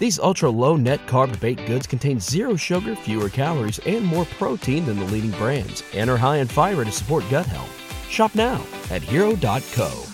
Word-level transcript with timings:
These 0.00 0.18
ultra 0.18 0.48
low 0.48 0.76
net 0.76 1.06
carb 1.06 1.38
baked 1.40 1.66
goods 1.66 1.86
contain 1.86 2.18
zero 2.18 2.56
sugar, 2.56 2.96
fewer 2.96 3.28
calories, 3.28 3.78
and 3.80 4.02
more 4.02 4.24
protein 4.24 4.86
than 4.86 4.98
the 4.98 5.04
leading 5.04 5.30
brands, 5.32 5.84
and 5.92 6.08
are 6.08 6.16
high 6.16 6.38
in 6.38 6.48
fiber 6.48 6.86
to 6.86 6.90
support 6.90 7.22
gut 7.30 7.44
health. 7.44 7.70
Shop 8.08 8.34
now 8.34 8.64
at 8.90 9.02
hero.co. 9.02 10.04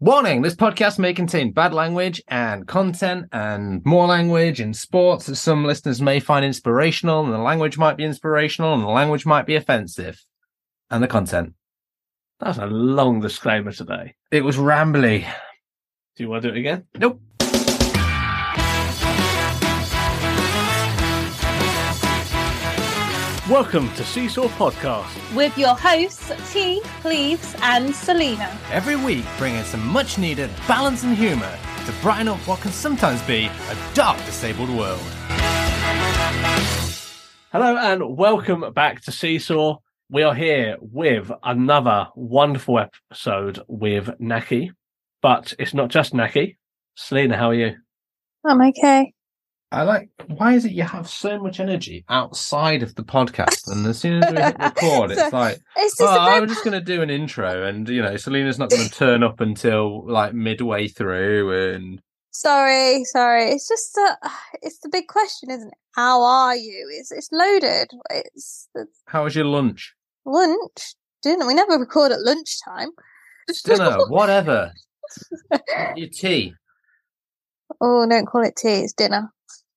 Warning 0.00 0.40
this 0.40 0.54
podcast 0.54 0.98
may 0.98 1.12
contain 1.12 1.52
bad 1.52 1.74
language 1.74 2.22
and 2.28 2.66
content 2.66 3.26
and 3.30 3.84
more 3.84 4.06
language 4.06 4.58
and 4.58 4.74
sports 4.74 5.26
that 5.26 5.36
some 5.36 5.66
listeners 5.66 6.00
may 6.00 6.18
find 6.18 6.42
inspirational, 6.42 7.22
and 7.22 7.34
the 7.34 7.38
language 7.38 7.76
might 7.76 7.98
be 7.98 8.04
inspirational, 8.04 8.72
and 8.72 8.82
the 8.82 8.88
language 8.88 9.26
might 9.26 9.44
be 9.44 9.56
offensive. 9.56 10.18
And 10.90 11.02
the 11.02 11.08
content. 11.08 11.52
That's 12.40 12.56
a 12.56 12.66
long 12.66 13.20
disclaimer 13.20 13.72
today. 13.72 14.14
It 14.30 14.44
was 14.44 14.56
rambly. 14.56 15.26
Do 16.16 16.22
you 16.22 16.30
want 16.30 16.42
to 16.42 16.48
do 16.48 16.54
it 16.54 16.60
again? 16.60 16.84
Nope. 16.98 17.20
Welcome 23.50 23.88
to 23.94 24.02
Seesaw 24.02 24.48
Podcast. 24.48 25.36
with 25.36 25.56
your 25.56 25.76
hosts 25.76 26.32
T, 26.52 26.80
Cleves, 27.00 27.54
and 27.62 27.94
Selena. 27.94 28.58
Every 28.72 28.96
week, 28.96 29.24
bringing 29.38 29.62
some 29.62 29.86
much 29.86 30.18
needed 30.18 30.50
balance 30.66 31.04
and 31.04 31.16
humour 31.16 31.56
to 31.86 31.92
brighten 32.02 32.26
up 32.26 32.38
what 32.48 32.60
can 32.60 32.72
sometimes 32.72 33.22
be 33.22 33.44
a 33.44 33.76
dark, 33.94 34.16
disabled 34.26 34.70
world. 34.70 34.98
Hello 37.52 37.76
and 37.76 38.16
welcome 38.16 38.72
back 38.72 39.02
to 39.02 39.12
Seesaw. 39.12 39.76
We 40.10 40.24
are 40.24 40.34
here 40.34 40.76
with 40.80 41.30
another 41.44 42.08
wonderful 42.16 42.80
episode 42.80 43.60
with 43.68 44.06
Naqi, 44.20 44.70
but 45.22 45.54
it's 45.60 45.72
not 45.72 45.90
just 45.90 46.14
Naqi. 46.14 46.56
Selena, 46.96 47.36
how 47.36 47.50
are 47.50 47.54
you? 47.54 47.76
I'm 48.44 48.60
okay. 48.60 49.12
I 49.72 49.82
like, 49.82 50.10
why 50.28 50.54
is 50.54 50.64
it 50.64 50.72
you 50.72 50.84
have 50.84 51.08
so 51.08 51.38
much 51.40 51.58
energy 51.58 52.04
outside 52.08 52.82
of 52.82 52.94
the 52.94 53.02
podcast? 53.02 53.70
And 53.70 53.84
as 53.86 53.98
soon 53.98 54.22
as 54.22 54.32
we 54.32 54.40
hit 54.40 54.56
record, 54.58 55.10
it's 55.10 55.32
like, 55.32 55.60
It's 55.76 55.98
just 55.98 56.12
oh, 56.12 56.16
a 56.16 56.18
I'm 56.18 56.46
just 56.46 56.64
going 56.64 56.78
to 56.78 56.84
do 56.84 57.02
an 57.02 57.10
intro. 57.10 57.66
And, 57.66 57.88
you 57.88 58.00
know, 58.00 58.16
Selena's 58.16 58.58
not 58.58 58.70
going 58.70 58.88
to 58.88 58.94
turn 58.94 59.22
up 59.22 59.40
until 59.40 60.06
like 60.06 60.34
midway 60.34 60.86
through. 60.88 61.74
And 61.74 62.00
Sorry, 62.30 63.02
sorry. 63.04 63.50
It's 63.50 63.66
just 63.66 63.98
uh, 63.98 64.14
it's 64.62 64.78
the 64.80 64.88
big 64.88 65.08
question, 65.08 65.50
isn't 65.50 65.68
it? 65.68 65.78
How 65.94 66.22
are 66.22 66.54
you? 66.54 66.88
It's 66.92 67.10
it's 67.10 67.30
loaded. 67.32 67.88
It's, 68.10 68.68
it's 68.74 69.02
how 69.06 69.24
was 69.24 69.34
your 69.34 69.46
lunch? 69.46 69.94
lunch, 70.26 70.96
dinner. 71.22 71.46
We 71.46 71.54
never 71.54 71.78
record 71.78 72.12
at 72.12 72.20
lunchtime. 72.20 72.90
Dinner, 73.64 73.96
whatever. 74.08 74.72
Your 75.96 76.08
tea. 76.08 76.54
Oh, 77.80 78.06
don't 78.08 78.26
call 78.26 78.44
it 78.44 78.56
tea. 78.56 78.80
It's 78.80 78.92
dinner. 78.92 79.32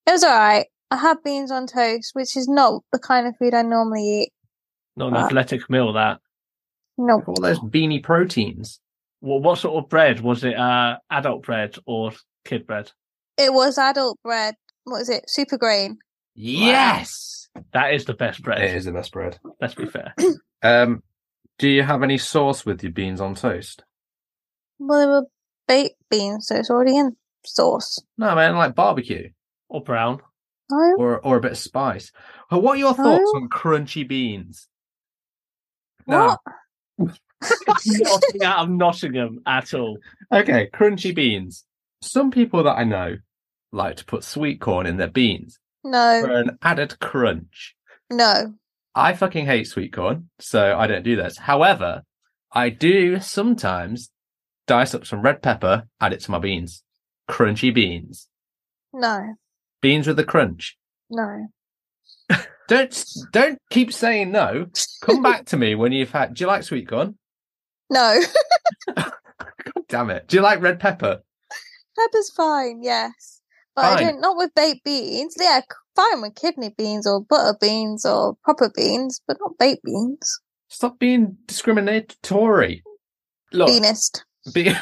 It 0.09 0.13
was 0.13 0.23
all 0.23 0.31
right. 0.35 0.65
I 0.89 0.95
had 0.97 1.21
beans 1.23 1.51
on 1.51 1.67
toast, 1.67 2.15
which 2.15 2.35
is 2.35 2.47
not 2.47 2.81
the 2.91 2.97
kind 2.97 3.27
of 3.27 3.37
food 3.37 3.53
I 3.53 3.61
normally 3.61 4.21
eat. 4.23 4.33
Not 4.97 5.09
an 5.09 5.17
Uh, 5.17 5.25
athletic 5.27 5.69
meal, 5.69 5.93
that. 5.93 6.19
Nope. 6.97 7.27
All 7.27 7.35
those 7.39 7.59
beanie 7.59 8.01
proteins. 8.01 8.79
Well, 9.21 9.39
what 9.39 9.59
sort 9.59 9.83
of 9.83 9.87
bread? 9.87 10.21
Was 10.21 10.43
it 10.43 10.55
uh, 10.57 10.97
adult 11.11 11.43
bread 11.43 11.75
or 11.85 12.11
kid 12.43 12.65
bread? 12.65 12.91
It 13.37 13.53
was 13.53 13.77
adult 13.77 14.17
bread. 14.23 14.55
What 14.85 15.01
is 15.01 15.09
it? 15.09 15.29
Super 15.29 15.59
grain. 15.59 15.99
Yes. 16.33 17.47
That 17.73 17.93
is 17.93 18.05
the 18.05 18.15
best 18.15 18.41
bread. 18.41 18.63
It 18.63 18.73
is 18.75 18.85
the 18.85 18.91
best 18.91 19.11
bread. 19.11 19.37
Let's 19.61 19.75
be 19.75 19.85
fair. 19.85 20.15
Um, 20.61 21.03
do 21.57 21.69
you 21.69 21.83
have 21.83 22.03
any 22.03 22.17
sauce 22.17 22.65
with 22.65 22.83
your 22.83 22.91
beans 22.91 23.21
on 23.21 23.35
toast? 23.35 23.81
Well, 24.77 24.99
they 24.99 25.05
were 25.05 25.25
baked 25.69 25.95
beans, 26.09 26.47
so 26.47 26.55
it's 26.57 26.69
already 26.69 26.97
in 26.97 27.15
sauce. 27.45 27.97
No, 28.17 28.35
man, 28.35 28.57
like 28.57 28.75
barbecue 28.75 29.29
or 29.69 29.81
brown. 29.83 30.19
Oh, 30.71 30.95
or 30.99 31.19
or 31.25 31.37
a 31.37 31.41
bit 31.41 31.51
of 31.53 31.57
spice. 31.57 32.11
Well, 32.51 32.61
what 32.61 32.73
are 32.73 32.79
your 32.79 32.93
thoughts 32.93 33.23
Oh. 33.25 33.37
on 33.37 33.49
crunchy 33.49 34.07
beans? 34.07 34.67
what? 36.05 36.39
Nothing 36.97 38.43
out 38.43 38.59
of 38.63 38.69
Nottingham 38.69 39.41
at 39.45 39.73
all. 39.73 39.97
Okay, 40.31 40.69
crunchy 40.73 41.15
beans. 41.15 41.65
Some 42.01 42.31
people 42.31 42.63
that 42.63 42.77
I 42.77 42.83
know 42.83 43.17
like 43.71 43.97
to 43.97 44.05
put 44.05 44.23
sweet 44.23 44.59
corn 44.59 44.85
in 44.85 44.97
their 44.97 45.07
beans 45.09 45.59
No, 45.83 46.21
for 46.23 46.31
an 46.31 46.57
added 46.61 46.99
crunch. 46.99 47.75
no. 48.09 48.53
I 48.95 49.13
fucking 49.13 49.45
hate 49.45 49.67
sweet 49.67 49.93
corn, 49.93 50.29
so 50.39 50.75
I 50.77 50.87
don't 50.87 51.03
do 51.03 51.15
this. 51.15 51.37
However, 51.37 52.03
I 52.51 52.69
do 52.69 53.19
sometimes 53.19 54.09
dice 54.67 54.93
up 54.95 55.05
some 55.05 55.21
red 55.21 55.41
pepper, 55.41 55.87
add 56.01 56.11
it 56.13 56.19
to 56.21 56.31
my 56.31 56.39
beans. 56.39 56.83
Crunchy 57.29 57.73
beans. 57.73 58.27
No, 58.91 59.35
Beans 59.81 60.07
with 60.07 60.19
a 60.19 60.23
crunch. 60.23 60.77
no. 61.09 61.47
Don't 62.67 63.03
don't 63.31 63.57
keep 63.71 63.91
saying 63.91 64.31
no. 64.31 64.67
Come 65.01 65.23
back 65.23 65.45
to 65.47 65.57
me 65.57 65.73
when 65.73 65.91
you've 65.91 66.11
had. 66.11 66.35
Do 66.35 66.43
you 66.43 66.47
like 66.47 66.61
sweet 66.61 66.87
corn? 66.87 67.17
No. 67.89 68.21
God 68.95 69.11
damn 69.87 70.11
it! 70.11 70.27
Do 70.27 70.37
you 70.37 70.43
like 70.43 70.61
red 70.61 70.79
pepper? 70.79 71.23
Pepper's 71.97 72.29
fine, 72.37 72.83
yes. 72.83 73.41
But 73.75 73.85
I 73.85 73.99
don't, 73.99 74.21
not 74.21 74.37
with 74.37 74.53
baked 74.53 74.83
beans. 74.83 75.35
Yeah, 75.39 75.61
fine 75.95 76.21
with 76.21 76.35
kidney 76.35 76.73
beans 76.77 77.07
or 77.07 77.23
butter 77.23 77.57
beans 77.59 78.05
or 78.05 78.35
proper 78.43 78.69
beans, 78.75 79.19
but 79.27 79.37
not 79.39 79.57
baked 79.57 79.83
beans. 79.83 80.39
Stop 80.67 80.99
being 80.99 81.37
discriminatory. 81.47 82.83
Look, 83.51 83.69
Beanist. 83.69 84.21
be- 84.53 84.73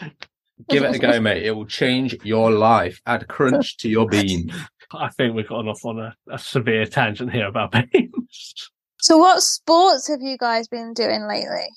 give 0.68 0.82
it 0.82 0.96
a 0.96 0.98
go, 0.98 1.20
mate. 1.20 1.44
It 1.44 1.52
will 1.52 1.66
change 1.66 2.16
your 2.24 2.50
life. 2.50 3.00
Add 3.06 3.28
crunch 3.28 3.76
to 3.78 3.88
your 3.88 4.06
bean. 4.10 4.52
I 4.92 5.08
think 5.10 5.34
we've 5.34 5.48
gone 5.48 5.68
off 5.68 5.84
on 5.84 5.98
a, 5.98 6.14
a 6.30 6.38
severe 6.38 6.86
tangent 6.86 7.32
here 7.32 7.46
about 7.46 7.72
beans. 7.92 8.70
So, 8.98 9.18
what 9.18 9.42
sports 9.42 10.08
have 10.08 10.20
you 10.20 10.36
guys 10.38 10.68
been 10.68 10.92
doing 10.94 11.26
lately? 11.26 11.68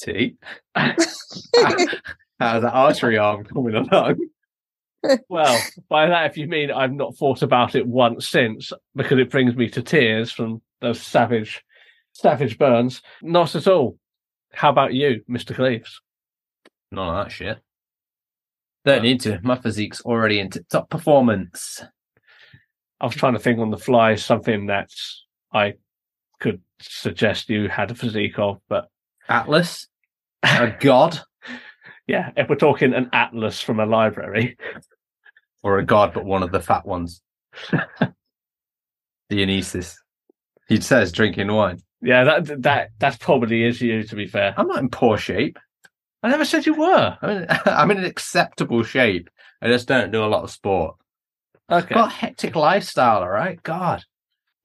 Tea. 0.00 0.36
How's 0.74 2.62
that 2.62 2.72
archery 2.72 3.18
arm 3.18 3.44
coming 3.44 3.74
along? 3.74 4.16
well, 5.28 5.60
by 5.88 6.06
that, 6.06 6.30
if 6.30 6.36
you 6.36 6.46
mean 6.46 6.70
I've 6.70 6.92
not 6.92 7.16
thought 7.16 7.42
about 7.42 7.74
it 7.74 7.86
once 7.86 8.28
since, 8.28 8.72
because 8.94 9.18
it 9.18 9.30
brings 9.30 9.56
me 9.56 9.68
to 9.70 9.82
tears 9.82 10.30
from 10.30 10.62
those 10.80 11.00
savage, 11.00 11.64
savage 12.12 12.58
burns. 12.58 13.02
Not 13.22 13.54
at 13.54 13.66
all. 13.66 13.98
How 14.52 14.70
about 14.70 14.94
you, 14.94 15.22
Mr. 15.28 15.54
Cleves? 15.54 16.00
None 16.90 17.08
of 17.08 17.24
that 17.24 17.32
shit. 17.32 17.58
Don't 18.84 19.02
need 19.02 19.20
to. 19.22 19.40
My 19.42 19.56
physique's 19.56 20.00
already 20.02 20.40
in 20.40 20.50
top 20.70 20.88
performance. 20.88 21.82
I 23.00 23.06
was 23.06 23.14
trying 23.14 23.34
to 23.34 23.38
think 23.38 23.58
on 23.58 23.70
the 23.70 23.78
fly 23.78 24.14
something 24.14 24.66
that 24.66 24.90
I 25.52 25.74
could 26.40 26.60
suggest 26.80 27.48
you 27.48 27.68
had 27.68 27.90
a 27.90 27.94
physique 27.94 28.38
of, 28.38 28.60
but 28.68 28.88
Atlas, 29.28 29.88
a 30.42 30.72
god, 30.80 31.20
yeah, 32.06 32.30
if 32.36 32.48
we're 32.48 32.56
talking 32.56 32.94
an 32.94 33.10
atlas 33.12 33.60
from 33.60 33.80
a 33.80 33.86
library, 33.86 34.56
or 35.62 35.78
a 35.78 35.84
god, 35.84 36.12
but 36.14 36.24
one 36.24 36.42
of 36.42 36.52
the 36.52 36.60
fat 36.60 36.86
ones. 36.86 37.22
Dionysus. 39.30 39.98
He 40.68 40.80
says 40.80 41.12
drinking 41.12 41.52
wine. 41.52 41.80
yeah, 42.00 42.24
that 42.24 42.62
that 42.62 42.90
that 42.98 43.20
probably 43.20 43.64
is 43.64 43.80
you. 43.80 44.02
To 44.04 44.16
be 44.16 44.26
fair, 44.26 44.54
I'm 44.56 44.66
not 44.66 44.78
in 44.78 44.88
poor 44.88 45.18
shape. 45.18 45.58
I 46.22 46.28
never 46.28 46.44
said 46.44 46.66
you 46.66 46.74
were. 46.74 47.16
I 47.22 47.26
mean, 47.26 47.46
I'm 47.66 47.90
in 47.90 47.98
an 47.98 48.04
acceptable 48.04 48.82
shape. 48.82 49.30
I 49.62 49.68
just 49.68 49.88
don't 49.88 50.10
do 50.10 50.24
a 50.24 50.26
lot 50.26 50.44
of 50.44 50.50
sport. 50.50 50.96
Okay. 51.70 51.94
Got 51.94 52.12
a 52.12 52.14
hectic 52.14 52.56
lifestyle, 52.56 53.22
all 53.22 53.28
right? 53.28 53.62
God. 53.62 54.04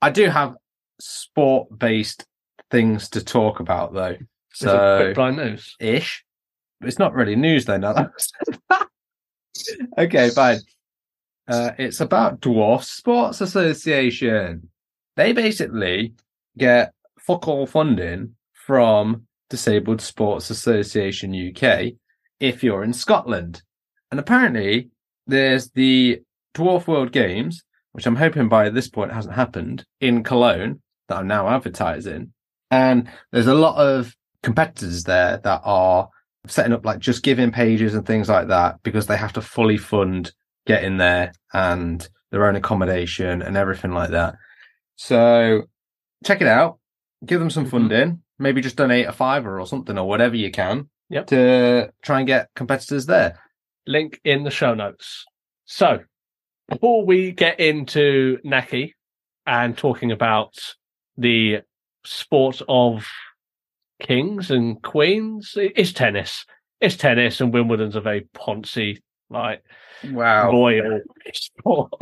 I 0.01 0.09
do 0.09 0.29
have 0.29 0.55
sport 0.99 1.67
based 1.77 2.25
things 2.71 3.09
to 3.09 3.23
talk 3.23 3.59
about 3.59 3.93
though. 3.93 4.17
So 4.53 4.97
quick 5.01 5.15
blind 5.15 5.37
news. 5.37 5.75
ish. 5.79 6.23
It's 6.81 6.99
not 6.99 7.13
really 7.13 7.35
news 7.35 7.65
though 7.65 7.77
now 7.77 7.93
that 7.93 8.05
I've 8.05 8.11
said 8.17 8.59
that. 8.69 8.87
okay, 9.97 10.29
fine. 10.29 10.59
Uh, 11.47 11.71
it's 11.77 11.99
about 11.99 12.39
Dwarf 12.39 12.83
Sports 12.83 13.41
Association. 13.41 14.69
They 15.15 15.33
basically 15.33 16.13
get 16.57 16.93
fuck 17.19 17.47
all 17.47 17.65
funding 17.65 18.35
from 18.65 19.27
Disabled 19.53 20.01
Sports 20.01 20.49
Association 20.49 21.31
UK 21.31 21.93
if 22.39 22.63
you're 22.63 22.83
in 22.83 22.91
Scotland. 22.91 23.61
And 24.09 24.19
apparently 24.19 24.89
there's 25.27 25.69
the 25.69 26.23
Dwarf 26.55 26.87
World 26.87 27.11
Games, 27.11 27.63
which 27.91 28.07
I'm 28.07 28.15
hoping 28.15 28.49
by 28.49 28.71
this 28.71 28.89
point 28.89 29.13
hasn't 29.13 29.35
happened, 29.35 29.85
in 30.01 30.23
Cologne 30.23 30.81
that 31.07 31.19
I'm 31.19 31.27
now 31.27 31.47
advertising. 31.47 32.33
And 32.71 33.07
there's 33.31 33.45
a 33.45 33.53
lot 33.53 33.75
of 33.75 34.15
competitors 34.41 35.03
there 35.03 35.37
that 35.43 35.61
are 35.63 36.09
setting 36.47 36.73
up 36.73 36.83
like 36.83 36.97
just 36.97 37.21
giving 37.21 37.51
pages 37.51 37.93
and 37.93 38.07
things 38.07 38.29
like 38.29 38.47
that 38.47 38.81
because 38.81 39.05
they 39.05 39.17
have 39.17 39.33
to 39.33 39.41
fully 39.41 39.77
fund 39.77 40.31
getting 40.65 40.97
there 40.97 41.31
and 41.53 42.09
their 42.31 42.47
own 42.47 42.55
accommodation 42.55 43.43
and 43.43 43.55
everything 43.55 43.91
like 43.91 44.09
that. 44.09 44.33
So 44.95 45.61
check 46.25 46.41
it 46.41 46.47
out, 46.47 46.79
give 47.25 47.39
them 47.39 47.49
some 47.49 47.65
funding, 47.65 48.07
mm-hmm. 48.09 48.43
maybe 48.43 48.61
just 48.61 48.75
donate 48.75 49.07
a 49.07 49.11
fiver 49.11 49.59
or 49.59 49.67
something 49.67 49.97
or 49.97 50.07
whatever 50.07 50.35
you 50.35 50.51
can 50.51 50.89
Yep. 51.09 51.27
to 51.27 51.91
try 52.01 52.19
and 52.19 52.27
get 52.27 52.49
competitors 52.55 53.05
there. 53.05 53.39
Link 53.85 54.19
in 54.23 54.43
the 54.43 54.49
show 54.51 54.73
notes. 54.73 55.25
So, 55.65 55.99
before 56.69 57.05
we 57.05 57.31
get 57.31 57.59
into 57.59 58.37
Naqi 58.45 58.93
and 59.45 59.77
talking 59.77 60.11
about 60.11 60.53
the 61.17 61.61
sport 62.05 62.61
of 62.67 63.05
kings 64.01 64.49
and 64.51 64.81
queens, 64.81 65.53
it's 65.55 65.91
tennis. 65.91 66.45
It's 66.81 66.95
tennis, 66.97 67.39
and 67.41 67.53
Wimbledon's 67.53 67.95
a 67.95 68.01
very 68.01 68.27
poncy, 68.35 68.99
like 69.29 69.63
Wow. 70.05 70.51
royal 70.51 71.01
sport. 71.33 71.93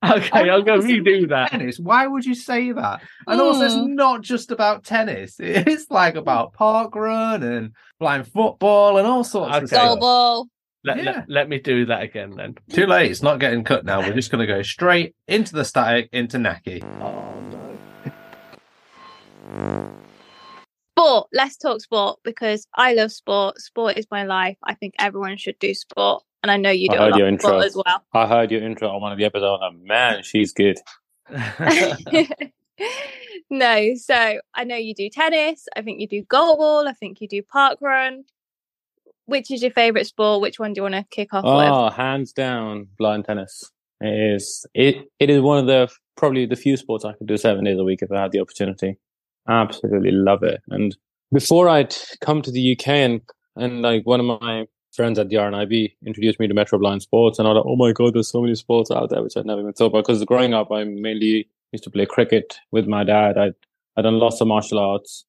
okay, 0.04 0.48
I'm 0.50 0.64
going 0.64 0.80
to 0.80 0.86
redo 0.86 1.28
that. 1.30 1.50
Tennis. 1.50 1.78
Why 1.80 2.06
would 2.06 2.24
you 2.24 2.34
say 2.34 2.70
that? 2.72 3.02
And 3.26 3.40
also, 3.40 3.64
it's 3.64 3.74
Hmm. 3.74 3.94
not 3.94 4.22
just 4.22 4.50
about 4.52 4.84
tennis. 4.84 5.36
It's 5.40 5.90
like 5.90 6.14
about 6.14 6.52
park 6.52 6.94
run 6.94 7.42
and 7.42 7.72
blind 7.98 8.28
football 8.28 8.98
and 8.98 9.06
all 9.06 9.24
sorts 9.24 9.56
of 9.56 9.66
stuff. 9.68 9.88
Goal 9.88 9.96
ball. 9.98 10.48
Let, 10.84 10.98
Yeah. 10.98 11.02
let, 11.04 11.24
let 11.28 11.48
me 11.48 11.58
do 11.58 11.86
that 11.86 12.02
again 12.02 12.30
then. 12.36 12.54
Too 12.70 12.86
late. 12.86 13.10
It's 13.10 13.22
not 13.22 13.40
getting 13.40 13.64
cut 13.64 13.84
now. 13.84 14.00
We're 14.00 14.14
just 14.14 14.30
going 14.30 14.46
to 14.46 14.52
go 14.52 14.62
straight 14.62 15.16
into 15.26 15.54
the 15.54 15.64
static, 15.64 16.08
into 16.12 16.38
Naqi. 16.38 16.82
Oh 17.02 17.40
no. 17.50 17.78
Sport. 20.96 21.28
Let's 21.32 21.56
talk 21.56 21.80
sport 21.80 22.20
because 22.22 22.66
I 22.74 22.94
love 22.94 23.10
sport. 23.12 23.58
Sport 23.58 23.98
is 23.98 24.06
my 24.10 24.24
life. 24.24 24.56
I 24.64 24.74
think 24.74 24.94
everyone 24.98 25.36
should 25.36 25.58
do 25.58 25.74
sport. 25.74 26.22
And 26.42 26.50
I 26.50 26.56
know 26.56 26.70
you 26.70 26.88
I 26.90 26.94
do 26.94 27.00
a 27.00 27.04
heard 27.04 27.16
your 27.16 27.28
intro. 27.28 27.58
as 27.58 27.74
well. 27.74 28.04
I 28.12 28.26
heard 28.26 28.50
your 28.50 28.62
intro 28.62 28.88
on 28.88 29.00
one 29.00 29.12
of 29.12 29.18
the 29.18 29.24
episodes. 29.24 29.62
And 29.64 29.84
man, 29.84 30.22
she's 30.22 30.52
good. 30.52 30.78
no, 33.50 33.94
so 33.96 34.40
I 34.54 34.64
know 34.64 34.76
you 34.76 34.94
do 34.94 35.08
tennis. 35.10 35.66
I 35.76 35.82
think 35.82 36.00
you 36.00 36.06
do 36.06 36.22
goal 36.22 36.56
ball. 36.56 36.88
I 36.88 36.92
think 36.92 37.20
you 37.20 37.28
do 37.28 37.42
park 37.42 37.78
run. 37.80 38.24
Which 39.26 39.50
is 39.50 39.62
your 39.62 39.72
favorite 39.72 40.06
sport? 40.06 40.40
Which 40.40 40.58
one 40.58 40.72
do 40.72 40.78
you 40.78 40.82
want 40.84 40.94
to 40.94 41.04
kick 41.10 41.34
off 41.34 41.44
with? 41.44 41.52
Oh, 41.52 41.90
hands 41.90 42.32
down, 42.32 42.88
blind 42.96 43.26
tennis. 43.26 43.70
It 44.00 44.34
is 44.36 44.64
it. 44.74 45.10
It 45.18 45.28
is 45.28 45.42
one 45.42 45.58
of 45.58 45.66
the 45.66 45.88
probably 46.16 46.46
the 46.46 46.56
few 46.56 46.76
sports 46.76 47.04
I 47.04 47.12
could 47.12 47.26
do 47.26 47.36
seven 47.36 47.64
days 47.64 47.78
a 47.78 47.84
week 47.84 48.00
if 48.00 48.10
I 48.10 48.22
had 48.22 48.32
the 48.32 48.40
opportunity. 48.40 48.96
Absolutely 49.48 50.12
love 50.12 50.42
it. 50.42 50.62
And 50.68 50.96
before 51.32 51.68
I'd 51.68 51.94
come 52.20 52.42
to 52.42 52.50
the 52.50 52.72
UK 52.72 52.88
and 52.88 53.20
and 53.56 53.82
like 53.82 54.06
one 54.06 54.20
of 54.20 54.40
my 54.40 54.66
friends 54.98 55.16
at 55.16 55.28
the 55.28 55.36
RNIB 55.36 55.94
introduced 56.04 56.40
me 56.40 56.48
to 56.48 56.54
Metro 56.54 56.76
Blind 56.76 57.02
Sports, 57.02 57.38
and 57.38 57.46
I 57.46 57.52
was 57.52 57.58
like, 57.58 57.66
oh 57.66 57.76
my 57.76 57.92
god, 57.92 58.14
there's 58.14 58.28
so 58.28 58.42
many 58.42 58.56
sports 58.56 58.90
out 58.90 59.10
there 59.10 59.22
which 59.22 59.36
I'd 59.36 59.46
never 59.46 59.60
even 59.60 59.72
thought 59.72 59.86
about. 59.86 60.04
Because 60.04 60.24
growing 60.24 60.54
up, 60.54 60.72
I 60.72 60.82
mainly 60.82 61.48
used 61.70 61.84
to 61.84 61.90
play 61.90 62.04
cricket 62.04 62.58
with 62.72 62.88
my 62.88 63.04
dad. 63.04 63.38
I 63.38 63.52
I 63.96 64.02
done 64.02 64.18
lots 64.18 64.40
of 64.40 64.48
martial 64.48 64.80
arts, 64.80 65.24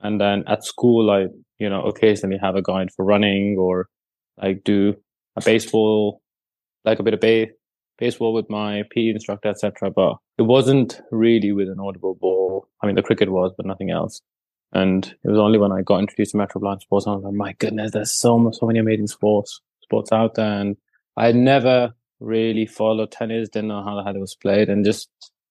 and 0.00 0.18
then 0.18 0.44
at 0.46 0.64
school, 0.64 1.10
I 1.10 1.26
you 1.58 1.68
know 1.68 1.82
occasionally 1.82 2.38
have 2.38 2.56
a 2.56 2.62
guide 2.62 2.88
for 2.96 3.04
running 3.04 3.56
or 3.58 3.88
like 4.42 4.64
do 4.64 4.94
a 5.36 5.42
baseball, 5.44 6.22
like 6.86 6.98
a 6.98 7.02
bit 7.02 7.14
of 7.14 7.20
ba- 7.20 7.52
baseball 7.98 8.32
with 8.32 8.48
my 8.48 8.84
PE 8.90 9.10
instructor, 9.10 9.50
etc. 9.50 9.90
But 9.90 10.14
it 10.38 10.46
wasn't 10.54 10.98
really 11.10 11.52
with 11.52 11.68
an 11.68 11.78
audible 11.78 12.14
ball. 12.14 12.68
I 12.82 12.86
mean, 12.86 12.96
the 12.96 13.02
cricket 13.02 13.30
was, 13.30 13.52
but 13.54 13.66
nothing 13.66 13.90
else. 13.90 14.22
And 14.72 15.04
it 15.24 15.28
was 15.28 15.38
only 15.38 15.58
when 15.58 15.72
I 15.72 15.82
got 15.82 16.00
introduced 16.00 16.32
to 16.32 16.36
Metro 16.36 16.60
Blind 16.60 16.82
Sports, 16.82 17.06
I 17.06 17.12
was 17.12 17.24
like, 17.24 17.34
my 17.34 17.52
goodness, 17.54 17.92
there's 17.92 18.12
so 18.12 18.38
much, 18.38 18.56
so 18.58 18.66
many 18.66 18.78
amazing 18.78 19.08
sports, 19.08 19.60
sports 19.82 20.12
out 20.12 20.36
there. 20.36 20.60
And 20.60 20.76
I 21.16 21.26
had 21.26 21.36
never 21.36 21.92
really 22.20 22.66
followed 22.66 23.10
tennis, 23.10 23.48
didn't 23.48 23.68
know 23.68 23.82
how 23.82 23.96
the 23.96 24.04
hell 24.04 24.14
it 24.14 24.20
was 24.20 24.36
played. 24.36 24.68
And 24.68 24.84
just 24.84 25.08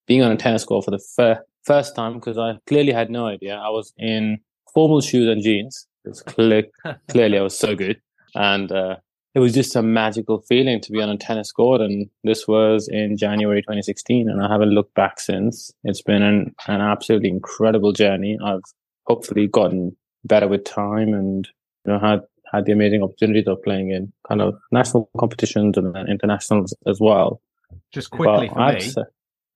being 0.07 0.21
on 0.21 0.31
a 0.31 0.37
tennis 0.37 0.63
court 0.63 0.85
for 0.85 0.91
the 0.91 1.03
fir- 1.15 1.43
first 1.63 1.95
time, 1.95 2.15
because 2.15 2.37
I 2.37 2.57
clearly 2.65 2.93
had 2.93 3.09
no 3.09 3.25
idea. 3.25 3.55
I 3.55 3.69
was 3.69 3.93
in 3.97 4.39
formal 4.73 5.01
shoes 5.01 5.27
and 5.27 5.43
jeans. 5.43 5.87
It 6.05 6.09
was 6.09 6.21
clear, 6.21 6.63
clearly 7.09 7.37
I 7.37 7.41
was 7.41 7.57
so 7.57 7.75
good. 7.75 8.01
And, 8.35 8.71
uh, 8.71 8.97
it 9.35 9.39
was 9.39 9.53
just 9.53 9.75
a 9.75 9.83
magical 9.83 10.41
feeling 10.41 10.81
to 10.81 10.91
be 10.91 11.01
on 11.01 11.09
a 11.09 11.17
tennis 11.17 11.51
court. 11.51 11.81
And 11.81 12.09
this 12.23 12.47
was 12.47 12.87
in 12.91 13.15
January 13.15 13.61
2016. 13.61 14.27
And 14.27 14.41
I 14.41 14.51
haven't 14.51 14.71
looked 14.71 14.95
back 14.95 15.19
since. 15.19 15.71
It's 15.83 16.01
been 16.01 16.23
an, 16.23 16.55
an 16.67 16.81
absolutely 16.81 17.29
incredible 17.29 17.93
journey. 17.93 18.39
I've 18.43 18.63
hopefully 19.09 19.47
gotten 19.47 19.95
better 20.23 20.47
with 20.47 20.63
time 20.63 21.13
and, 21.13 21.47
you 21.85 21.91
know, 21.93 21.99
had, 21.99 22.21
had 22.53 22.65
the 22.65 22.71
amazing 22.71 23.03
opportunities 23.03 23.47
of 23.47 23.61
playing 23.63 23.91
in 23.91 24.13
kind 24.27 24.41
of 24.41 24.55
national 24.71 25.09
competitions 25.19 25.77
and 25.77 25.93
then 25.95 26.07
internationals 26.07 26.75
as 26.87 26.99
well. 27.01 27.41
Just 27.91 28.11
quickly 28.11 28.47
But 28.47 28.53
for 28.53 28.59
I'd 28.61 28.75
me, 28.75 28.81
say- 28.81 29.01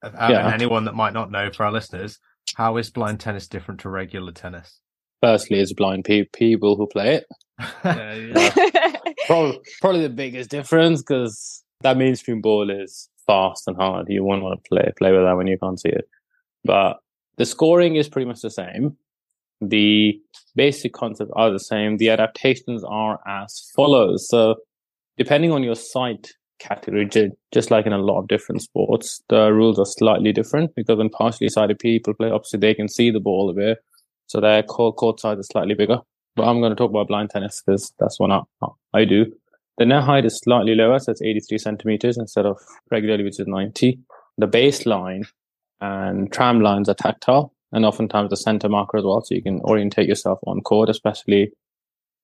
uh, 0.03 0.09
yeah. 0.29 0.45
and 0.45 0.53
anyone 0.53 0.83
that 0.85 0.95
might 0.95 1.13
not 1.13 1.31
know 1.31 1.49
for 1.51 1.63
our 1.65 1.71
listeners, 1.71 2.19
how 2.55 2.75
is 2.77 2.89
blind 2.89 3.19
tennis 3.21 3.47
different 3.47 3.79
to 3.81 3.89
regular 3.89 4.31
tennis? 4.31 4.79
firstly, 5.21 5.57
it's 5.57 5.71
blind 5.71 6.03
pe- 6.03 6.25
people 6.33 6.75
who 6.75 6.85
play 6.87 7.15
it. 7.15 7.25
Yeah, 7.85 8.13
yeah. 8.73 8.95
Probably, 9.27 9.59
probably 9.79 10.01
the 10.01 10.09
biggest 10.09 10.49
difference 10.49 11.01
because 11.01 11.63
that 11.79 11.95
mainstream 11.95 12.41
ball 12.41 12.69
is 12.69 13.07
fast 13.25 13.65
and 13.69 13.77
hard. 13.77 14.07
You 14.09 14.23
won't 14.25 14.43
want 14.43 14.61
to 14.61 14.67
play 14.67 14.91
play 14.97 15.13
with 15.13 15.21
that 15.23 15.37
when 15.37 15.47
you 15.47 15.57
can't 15.57 15.79
see 15.79 15.87
it. 15.89 16.09
But 16.65 16.97
the 17.37 17.45
scoring 17.45 17.95
is 17.95 18.09
pretty 18.09 18.25
much 18.27 18.41
the 18.41 18.49
same. 18.49 18.97
The 19.69 20.19
basic 20.55 20.93
concepts 20.93 21.31
are 21.35 21.51
the 21.51 21.59
same. 21.59 21.97
The 21.97 22.09
adaptations 22.09 22.83
are 22.83 23.19
as 23.27 23.71
follows. 23.75 24.27
So, 24.29 24.55
depending 25.17 25.51
on 25.51 25.63
your 25.63 25.75
sight 25.75 26.33
category, 26.59 27.09
just 27.53 27.71
like 27.71 27.85
in 27.85 27.93
a 27.93 27.97
lot 27.97 28.19
of 28.19 28.27
different 28.27 28.61
sports, 28.61 29.21
the 29.29 29.51
rules 29.51 29.79
are 29.79 29.85
slightly 29.85 30.31
different 30.31 30.75
because 30.75 30.97
when 30.97 31.09
partially 31.09 31.49
sighted 31.49 31.79
people 31.79 32.13
play, 32.13 32.29
obviously 32.29 32.59
they 32.59 32.73
can 32.73 32.87
see 32.87 33.11
the 33.11 33.19
ball 33.19 33.49
a 33.49 33.53
bit, 33.53 33.79
so 34.27 34.39
their 34.39 34.63
court, 34.63 34.95
court 34.95 35.19
size 35.19 35.39
is 35.39 35.47
slightly 35.47 35.75
bigger. 35.75 35.99
But 36.35 36.47
I'm 36.47 36.59
going 36.59 36.71
to 36.71 36.75
talk 36.75 36.89
about 36.89 37.07
blind 37.07 37.29
tennis 37.29 37.61
because 37.63 37.93
that's 37.99 38.19
what 38.19 38.31
I, 38.31 38.67
I 38.93 39.05
do. 39.05 39.31
The 39.77 39.85
net 39.85 40.03
height 40.03 40.25
is 40.25 40.37
slightly 40.37 40.75
lower, 40.75 40.99
so 40.99 41.11
it's 41.11 41.21
83 41.21 41.57
centimeters 41.57 42.17
instead 42.17 42.45
of 42.45 42.57
regularly, 42.91 43.23
which 43.23 43.39
is 43.39 43.47
90. 43.47 43.99
The 44.37 44.47
baseline 44.47 45.27
and 45.81 46.31
tram 46.31 46.61
lines 46.61 46.89
are 46.89 46.95
tactile, 46.95 47.53
and 47.73 47.85
oftentimes 47.85 48.29
the 48.29 48.37
center 48.37 48.69
marker 48.69 48.97
as 48.97 49.03
well, 49.03 49.21
so 49.21 49.35
you 49.35 49.43
can 49.43 49.59
orientate 49.65 50.07
yourself 50.07 50.39
on 50.47 50.61
court, 50.61 50.89
especially 50.89 51.51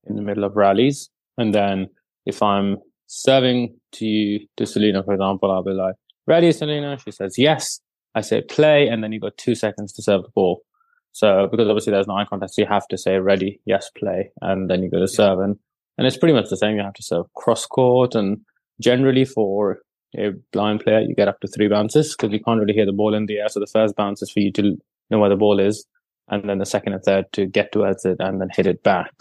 in 0.06 0.16
the 0.16 0.22
middle 0.22 0.46
of 0.46 0.56
rallies. 0.56 1.10
And 1.38 1.54
then 1.54 1.88
if 2.26 2.42
I'm 2.42 2.78
serving 3.08 3.76
to 3.94 4.06
you, 4.06 4.48
to 4.56 4.66
Selena, 4.66 5.04
for 5.04 5.14
example, 5.14 5.52
I'll 5.52 5.64
be 5.64 5.72
like, 5.72 5.96
ready, 6.28 6.52
Selena? 6.54 6.98
She 7.04 7.12
says, 7.12 7.36
yes. 7.38 7.82
I 8.16 8.22
say 8.22 8.42
play, 8.42 8.88
and 8.88 9.04
then 9.04 9.12
you've 9.12 9.22
got 9.22 9.38
two 9.38 9.54
seconds 9.54 9.94
to 9.94 10.02
serve 10.02 10.24
the 10.24 10.30
ball. 10.34 10.62
So 11.12 11.48
because 11.50 11.68
obviously 11.68 11.92
there's 11.92 12.08
no 12.08 12.16
eye 12.16 12.26
contact, 12.26 12.54
so 12.54 12.62
you 12.64 12.68
have 12.68 12.88
to 12.88 12.98
say 12.98 13.20
ready, 13.20 13.62
yes, 13.66 13.92
play, 13.96 14.32
and 14.42 14.70
then 14.70 14.82
you 14.82 14.90
go 14.90 15.00
to 15.00 15.08
serve. 15.08 15.40
And, 15.40 15.58
and 15.98 16.08
it's 16.08 16.18
pretty 16.18 16.34
much 16.34 16.50
the 16.50 16.58
same. 16.58 16.76
You 16.76 16.84
have 16.84 16.94
to 16.94 17.04
serve 17.04 17.26
cross 17.36 17.66
court, 17.68 18.16
and 18.16 18.40
generally 18.82 19.26
for 19.26 19.80
a 20.18 20.32
blind 20.52 20.80
player, 20.82 21.02
you 21.02 21.14
get 21.14 21.28
up 21.28 21.40
to 21.42 21.48
three 21.48 21.68
bounces 21.68 22.16
because 22.16 22.34
you 22.34 22.40
can't 22.40 22.60
really 22.60 22.74
hear 22.74 22.86
the 22.86 22.92
ball 22.92 23.14
in 23.14 23.28
the 23.28 23.38
air. 23.38 23.50
So 23.50 23.60
the 23.60 23.68
first 23.68 23.96
bounce 23.96 24.22
is 24.24 24.32
for 24.32 24.40
you 24.40 24.52
to 24.54 24.78
know 25.10 25.20
where 25.20 25.30
the 25.30 25.36
ball 25.36 25.60
is, 25.60 25.86
and 26.28 26.48
then 26.50 26.60
the 26.60 26.66
second 26.66 26.94
and 26.94 27.04
third 27.04 27.26
to 27.34 27.46
get 27.46 27.72
towards 27.72 28.06
it 28.06 28.18
and 28.20 28.40
then 28.40 28.50
hit 28.56 28.68
it 28.68 28.84
back. 28.84 29.12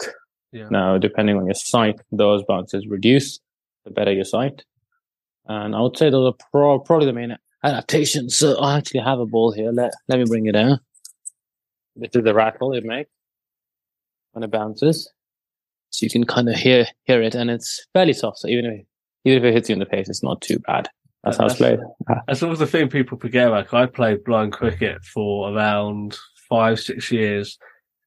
Yeah. 0.51 0.67
Now, 0.69 0.97
depending 0.97 1.37
on 1.37 1.45
your 1.45 1.55
sight, 1.55 1.99
those 2.11 2.43
bounces 2.47 2.87
reduce 2.87 3.39
the 3.85 3.91
better 3.91 4.11
your 4.11 4.25
sight. 4.25 4.63
And 5.47 5.75
I 5.75 5.81
would 5.81 5.97
say 5.97 6.09
those 6.09 6.33
are 6.33 6.37
pro- 6.51 6.79
probably 6.79 7.05
the 7.07 7.13
main 7.13 7.35
adaptations. 7.63 8.35
So 8.37 8.57
I 8.59 8.77
actually 8.77 9.01
have 9.01 9.19
a 9.19 9.25
ball 9.25 9.51
here. 9.51 9.71
Let, 9.71 9.91
let 10.07 10.19
me 10.19 10.25
bring 10.25 10.45
it 10.47 10.53
down. 10.53 10.79
This 11.95 12.11
is 12.15 12.23
the 12.23 12.33
rattle 12.33 12.73
it 12.73 12.83
makes 12.85 13.09
when 14.31 14.43
it 14.43 14.51
bounces. 14.51 15.11
so 15.89 16.03
you 16.03 16.09
can 16.09 16.23
kind 16.23 16.47
of 16.49 16.55
hear 16.55 16.87
hear 17.05 17.21
it, 17.21 17.35
and 17.35 17.49
it's 17.49 17.85
fairly 17.93 18.13
soft. 18.13 18.39
So 18.39 18.47
even 18.47 18.65
if 18.65 18.85
even 19.25 19.37
if 19.39 19.43
it 19.43 19.53
hits 19.53 19.69
you 19.69 19.73
in 19.73 19.79
the 19.79 19.85
face, 19.85 20.07
it's 20.09 20.23
not 20.23 20.41
too 20.41 20.59
bad. 20.59 20.89
That's 21.23 21.37
how 21.37 21.45
it's 21.47 21.55
played. 21.55 21.79
That's 22.27 22.41
always 22.43 22.59
the 22.59 22.67
thing 22.67 22.89
people 22.89 23.17
forget. 23.17 23.51
Like 23.51 23.73
I 23.73 23.85
played 23.87 24.23
blind 24.23 24.53
cricket 24.53 25.03
for 25.03 25.53
around 25.53 26.17
five, 26.49 26.79
six 26.79 27.11
years. 27.11 27.57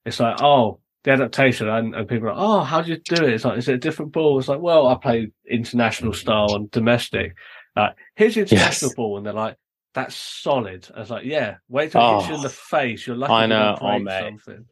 It's 0.05 0.19
like, 0.19 0.41
oh, 0.41 0.81
the 1.05 1.11
adaptation, 1.13 1.69
and, 1.69 1.95
and 1.95 2.09
people 2.09 2.29
are 2.29 2.35
like, 2.35 2.43
oh, 2.43 2.61
how 2.61 2.81
do 2.81 2.91
you 2.91 2.97
do 2.99 3.25
it? 3.25 3.35
It's 3.35 3.45
like, 3.45 3.59
is 3.59 3.69
it 3.69 3.75
a 3.75 3.79
different 3.79 4.13
ball? 4.13 4.39
It's 4.39 4.49
like, 4.49 4.61
well, 4.61 4.87
I 4.89 4.95
play 4.95 5.31
international 5.49 6.13
style 6.13 6.55
and 6.55 6.71
domestic. 6.71 7.35
Like, 7.77 7.95
here's 8.17 8.37
international 8.37 8.89
Yes. 8.91 8.95
ball, 8.95 9.17
and 9.17 9.27
they're 9.27 9.33
like, 9.33 9.57
that's 9.95 10.15
solid. 10.15 10.89
I 10.97 11.01
was 11.01 11.11
like, 11.11 11.25
yeah, 11.25 11.57
wait 11.69 11.93
till 11.93 12.01
it 12.03 12.15
hits 12.19 12.29
you 12.29 12.35
in 12.35 12.41
Oh, 12.41 12.43
the 12.45 12.49
face. 12.49 13.07
You're 13.07 13.17
lucky 13.17 13.33
I 13.33 13.47
know. 13.47 13.77
Oh, 13.81 13.99
mate. 13.99 14.21
something. 14.21 14.65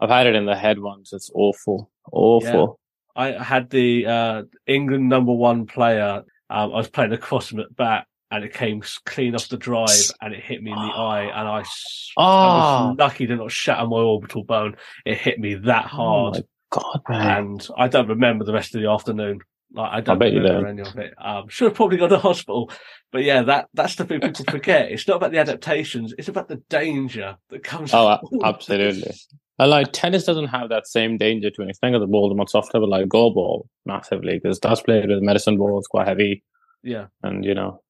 I've 0.00 0.10
had 0.10 0.26
it 0.26 0.34
in 0.34 0.46
the 0.46 0.56
head 0.56 0.78
once. 0.80 1.12
It's 1.12 1.30
awful, 1.34 1.90
awful. 2.10 2.80
I 3.14 3.30
had 3.32 3.70
the 3.70 4.06
uh, 4.06 4.42
England 4.66 5.08
number 5.08 5.32
one 5.32 5.66
player. 5.66 6.22
Um, 6.54 6.72
I 6.72 6.76
was 6.76 6.88
playing 6.88 7.12
across 7.12 7.50
him 7.50 7.60
at 7.60 7.74
bat, 7.74 8.06
and 8.30 8.44
it 8.44 8.54
came 8.54 8.82
clean 9.04 9.34
off 9.34 9.48
the 9.48 9.56
drive, 9.56 10.10
and 10.20 10.32
it 10.32 10.42
hit 10.42 10.62
me 10.62 10.70
in 10.70 10.76
the 10.76 10.82
eye. 10.82 11.22
And 11.24 11.48
I, 11.48 11.60
s- 11.60 12.10
I 12.16 12.22
Ah. 12.22 12.88
was 12.90 12.98
lucky 12.98 13.26
to 13.26 13.36
not 13.36 13.50
shatter 13.50 13.86
my 13.86 13.96
orbital 13.96 14.44
bone. 14.44 14.76
It 15.04 15.18
hit 15.18 15.38
me 15.38 15.54
that 15.54 15.86
Oh 15.86 15.88
hard, 15.96 16.34
my 16.34 16.42
god, 16.70 17.00
man! 17.08 17.38
and 17.38 17.68
I 17.76 17.88
don't 17.88 18.08
remember 18.08 18.44
the 18.44 18.52
rest 18.52 18.74
of 18.74 18.82
the 18.82 18.88
afternoon. 18.90 19.40
Like 19.72 19.90
I 19.92 20.00
don't 20.00 20.20
you 20.32 20.40
remember 20.40 20.68
any 20.68 20.82
of 20.82 20.96
it. 20.98 21.14
Um, 21.18 21.48
should 21.48 21.64
have 21.66 21.74
probably 21.74 21.96
gone 21.96 22.10
to 22.10 22.18
hospital, 22.18 22.70
but 23.10 23.24
yeah, 23.24 23.42
that 23.42 23.66
that's 23.74 23.96
the 23.96 24.04
thing 24.04 24.20
people 24.20 24.44
forget. 24.48 24.92
It's 24.92 25.08
not 25.08 25.16
about 25.16 25.32
the 25.32 25.38
adaptations; 25.38 26.14
it's 26.16 26.28
about 26.28 26.46
the 26.48 26.62
danger 26.70 27.36
that 27.50 27.64
comes. 27.64 27.92
Oh, 27.92 28.18
absolutely. 28.44 29.12
And 29.58 29.70
like 29.70 29.92
tennis 29.92 30.24
doesn't 30.24 30.48
have 30.48 30.68
that 30.70 30.86
same 30.86 31.16
danger 31.16 31.50
to 31.50 31.62
an 31.62 31.70
extent 31.70 31.92
because 31.92 32.02
the 32.02 32.10
balls 32.10 32.32
are 32.32 32.36
much 32.36 32.50
softer, 32.50 32.80
but 32.80 32.88
like 32.88 33.08
goal 33.08 33.32
ball 33.32 33.68
massively 33.86 34.38
because 34.42 34.58
that's 34.58 34.80
played 34.82 35.08
with 35.08 35.22
medicine 35.22 35.56
ball, 35.56 35.78
it's 35.78 35.86
quite 35.86 36.08
heavy, 36.08 36.42
Yeah, 36.82 37.06
and 37.22 37.44
you 37.44 37.54
know 37.54 37.80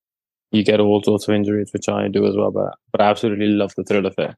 you 0.53 0.63
get 0.63 0.79
all 0.81 1.03
sorts 1.03 1.27
of 1.27 1.35
injuries, 1.35 1.71
which 1.73 1.89
I 1.89 2.09
do 2.09 2.27
as 2.27 2.37
well. 2.37 2.51
But 2.51 2.75
but 2.93 3.01
I 3.01 3.09
absolutely 3.11 3.47
love 3.47 3.75
the 3.77 3.85
thrill 3.85 4.07
of 4.07 4.15
it. 4.19 4.35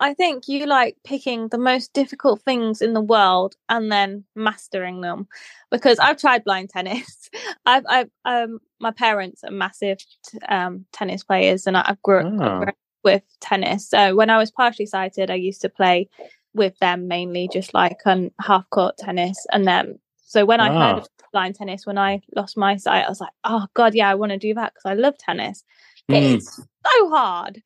I 0.00 0.14
think 0.14 0.46
you 0.46 0.64
like 0.66 0.96
picking 1.04 1.48
the 1.48 1.58
most 1.58 1.92
difficult 1.92 2.40
things 2.42 2.80
in 2.80 2.94
the 2.94 3.00
world 3.00 3.56
and 3.68 3.90
then 3.90 4.24
mastering 4.36 5.00
them. 5.00 5.26
Because 5.72 5.98
I've 5.98 6.18
tried 6.18 6.44
blind 6.44 6.70
tennis. 6.70 7.28
I've, 7.66 7.84
I've, 7.88 8.10
um, 8.24 8.60
my 8.78 8.92
parents 8.92 9.42
are 9.42 9.50
massive 9.50 9.98
t- 10.24 10.38
um 10.48 10.86
tennis 10.92 11.24
players, 11.24 11.66
and 11.66 11.76
I- 11.76 11.84
I've 11.86 12.02
grew, 12.02 12.20
I've 12.20 12.40
Ah. 12.40 12.56
grown 12.58 12.68
up 12.70 12.74
with 13.04 13.22
tennis. 13.40 13.88
So 13.90 14.14
when 14.14 14.30
I 14.30 14.38
was 14.38 14.50
partially 14.52 14.86
sighted, 14.86 15.30
I 15.30 15.34
used 15.34 15.60
to 15.62 15.68
play 15.68 16.08
with 16.54 16.76
them 16.78 17.08
mainly, 17.08 17.48
just 17.52 17.74
like 17.74 17.98
on 18.06 18.30
half 18.40 18.68
court 18.70 18.96
tennis. 18.98 19.36
And 19.52 19.66
then, 19.66 19.98
so 20.24 20.44
when 20.44 20.60
I 20.60 20.68
heard 20.68 20.96
Ah. 20.96 20.96
of 20.98 21.08
blind 21.32 21.54
tennis, 21.54 21.86
when 21.86 21.98
I 21.98 22.20
lost 22.36 22.56
my 22.56 22.76
sight, 22.76 23.04
I 23.06 23.08
was 23.08 23.20
like, 23.20 23.32
oh 23.44 23.66
god, 23.74 23.94
yeah, 23.94 24.08
I 24.10 24.14
want 24.14 24.32
to 24.32 24.38
do 24.38 24.54
that 24.54 24.72
because 24.74 24.84
I 24.90 24.94
love 24.94 25.16
tennis. 25.18 25.64
Mm. 26.10 26.34
It's 26.34 26.56
so 26.56 27.08
hard, 27.10 27.62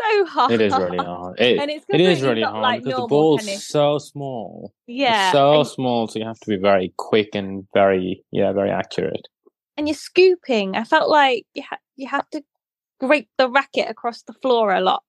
so 0.00 0.26
hard. 0.26 0.52
It 0.52 0.60
is 0.60 0.76
really 0.76 0.98
hard. 0.98 1.40
It, 1.40 1.58
and 1.58 1.70
it's 1.70 1.84
it 1.88 2.00
is 2.00 2.22
really 2.22 2.40
not 2.42 2.52
hard 2.52 2.62
like 2.62 2.84
because 2.84 3.00
the 3.00 3.06
ball's 3.06 3.44
tennis. 3.44 3.66
so 3.66 3.98
small. 3.98 4.72
It's 4.86 4.98
Yeah, 4.98 5.32
so 5.32 5.60
and, 5.60 5.68
small, 5.68 6.08
so 6.08 6.18
you 6.18 6.26
have 6.26 6.40
to 6.40 6.48
be 6.48 6.56
very 6.56 6.92
quick 6.98 7.30
and 7.34 7.66
very 7.74 8.24
yeah, 8.32 8.52
very 8.52 8.70
accurate. 8.70 9.28
and 9.78 9.86
you're 9.88 9.94
scooping. 9.94 10.74
I 10.76 10.84
felt 10.84 11.08
like 11.08 11.44
you 11.54 11.62
ha- 11.68 11.78
you 11.96 12.08
have 12.08 12.28
to 12.30 12.42
grate 13.00 13.28
the 13.38 13.48
racket 13.48 13.88
across 13.88 14.22
the 14.22 14.32
floor 14.34 14.74
a 14.74 14.80
lot. 14.80 15.02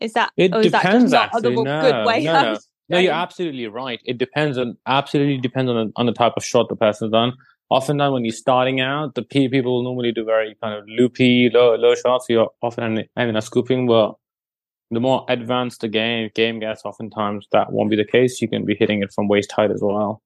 Is 0.00 0.12
that 0.14 0.30
It 0.36 0.54
or 0.54 0.60
is 0.60 0.72
that 0.72 0.82
depends, 0.82 1.12
not 1.12 1.30
a 1.32 1.36
actually. 1.36 1.54
good 1.56 1.64
No, 1.64 2.04
way? 2.06 2.24
no, 2.24 2.42
no. 2.42 2.58
No, 2.88 2.98
you're 2.98 3.12
absolutely 3.12 3.66
right. 3.66 3.98
It 4.04 4.16
depends 4.16 4.56
on 4.58 4.76
absolutely 4.86 5.38
depends 5.38 5.68
on 5.70 5.76
the, 5.88 5.92
on 5.96 6.06
the 6.06 6.12
type 6.12 6.34
of 6.36 6.44
shot 6.44 6.68
the 6.68 6.76
person's 6.76 7.10
done. 7.10 7.32
Often, 7.68 7.96
done 7.96 8.12
when 8.12 8.24
you're 8.24 8.32
starting 8.32 8.80
out, 8.80 9.16
the 9.16 9.22
people 9.22 9.82
normally 9.82 10.12
do 10.12 10.24
very 10.24 10.54
kind 10.62 10.72
of 10.72 10.84
loopy, 10.86 11.50
low 11.52 11.74
low 11.74 11.96
shots. 11.96 12.26
You're 12.28 12.48
often 12.62 13.02
having 13.16 13.34
a 13.34 13.42
scooping, 13.42 13.88
but 13.88 14.14
the 14.92 15.00
more 15.00 15.24
advanced 15.28 15.80
the 15.80 15.88
game 15.88 16.30
game 16.36 16.60
gets, 16.60 16.84
oftentimes 16.84 17.48
that 17.50 17.72
won't 17.72 17.90
be 17.90 17.96
the 17.96 18.04
case. 18.04 18.40
You 18.40 18.46
can 18.48 18.64
be 18.64 18.76
hitting 18.78 19.02
it 19.02 19.12
from 19.12 19.26
waist 19.26 19.50
height 19.50 19.72
as 19.72 19.80
well, 19.82 20.22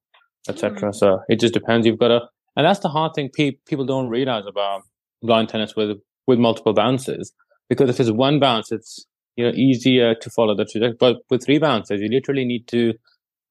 etc. 0.47 0.79
Hmm. 0.79 0.91
So 0.91 1.21
it 1.29 1.39
just 1.39 1.55
depends. 1.55 1.87
You've 1.87 1.97
got 1.97 2.09
to, 2.09 2.21
and 2.55 2.63
that's 2.67 2.81
the 2.81 2.89
hard 2.89 3.15
thing 3.15 3.31
pe- 3.33 3.57
people 3.65 3.85
don't 3.85 4.07
realize 4.09 4.45
about 4.45 4.83
blind 5.23 5.49
tennis 5.49 5.75
with 5.75 5.97
with 6.27 6.37
multiple 6.37 6.73
bounces. 6.73 7.33
Because 7.69 7.89
if 7.89 7.99
it's 7.99 8.11
one 8.11 8.39
bounce, 8.39 8.71
it's 8.71 9.07
you 9.35 9.45
know 9.45 9.51
easier 9.51 10.15
to 10.15 10.29
follow 10.29 10.55
the 10.55 10.65
trajectory. 10.65 10.97
But 10.99 11.17
with 11.29 11.45
three 11.45 11.59
bounces, 11.59 12.01
you 12.01 12.09
literally 12.09 12.45
need 12.45 12.67
to 12.67 12.93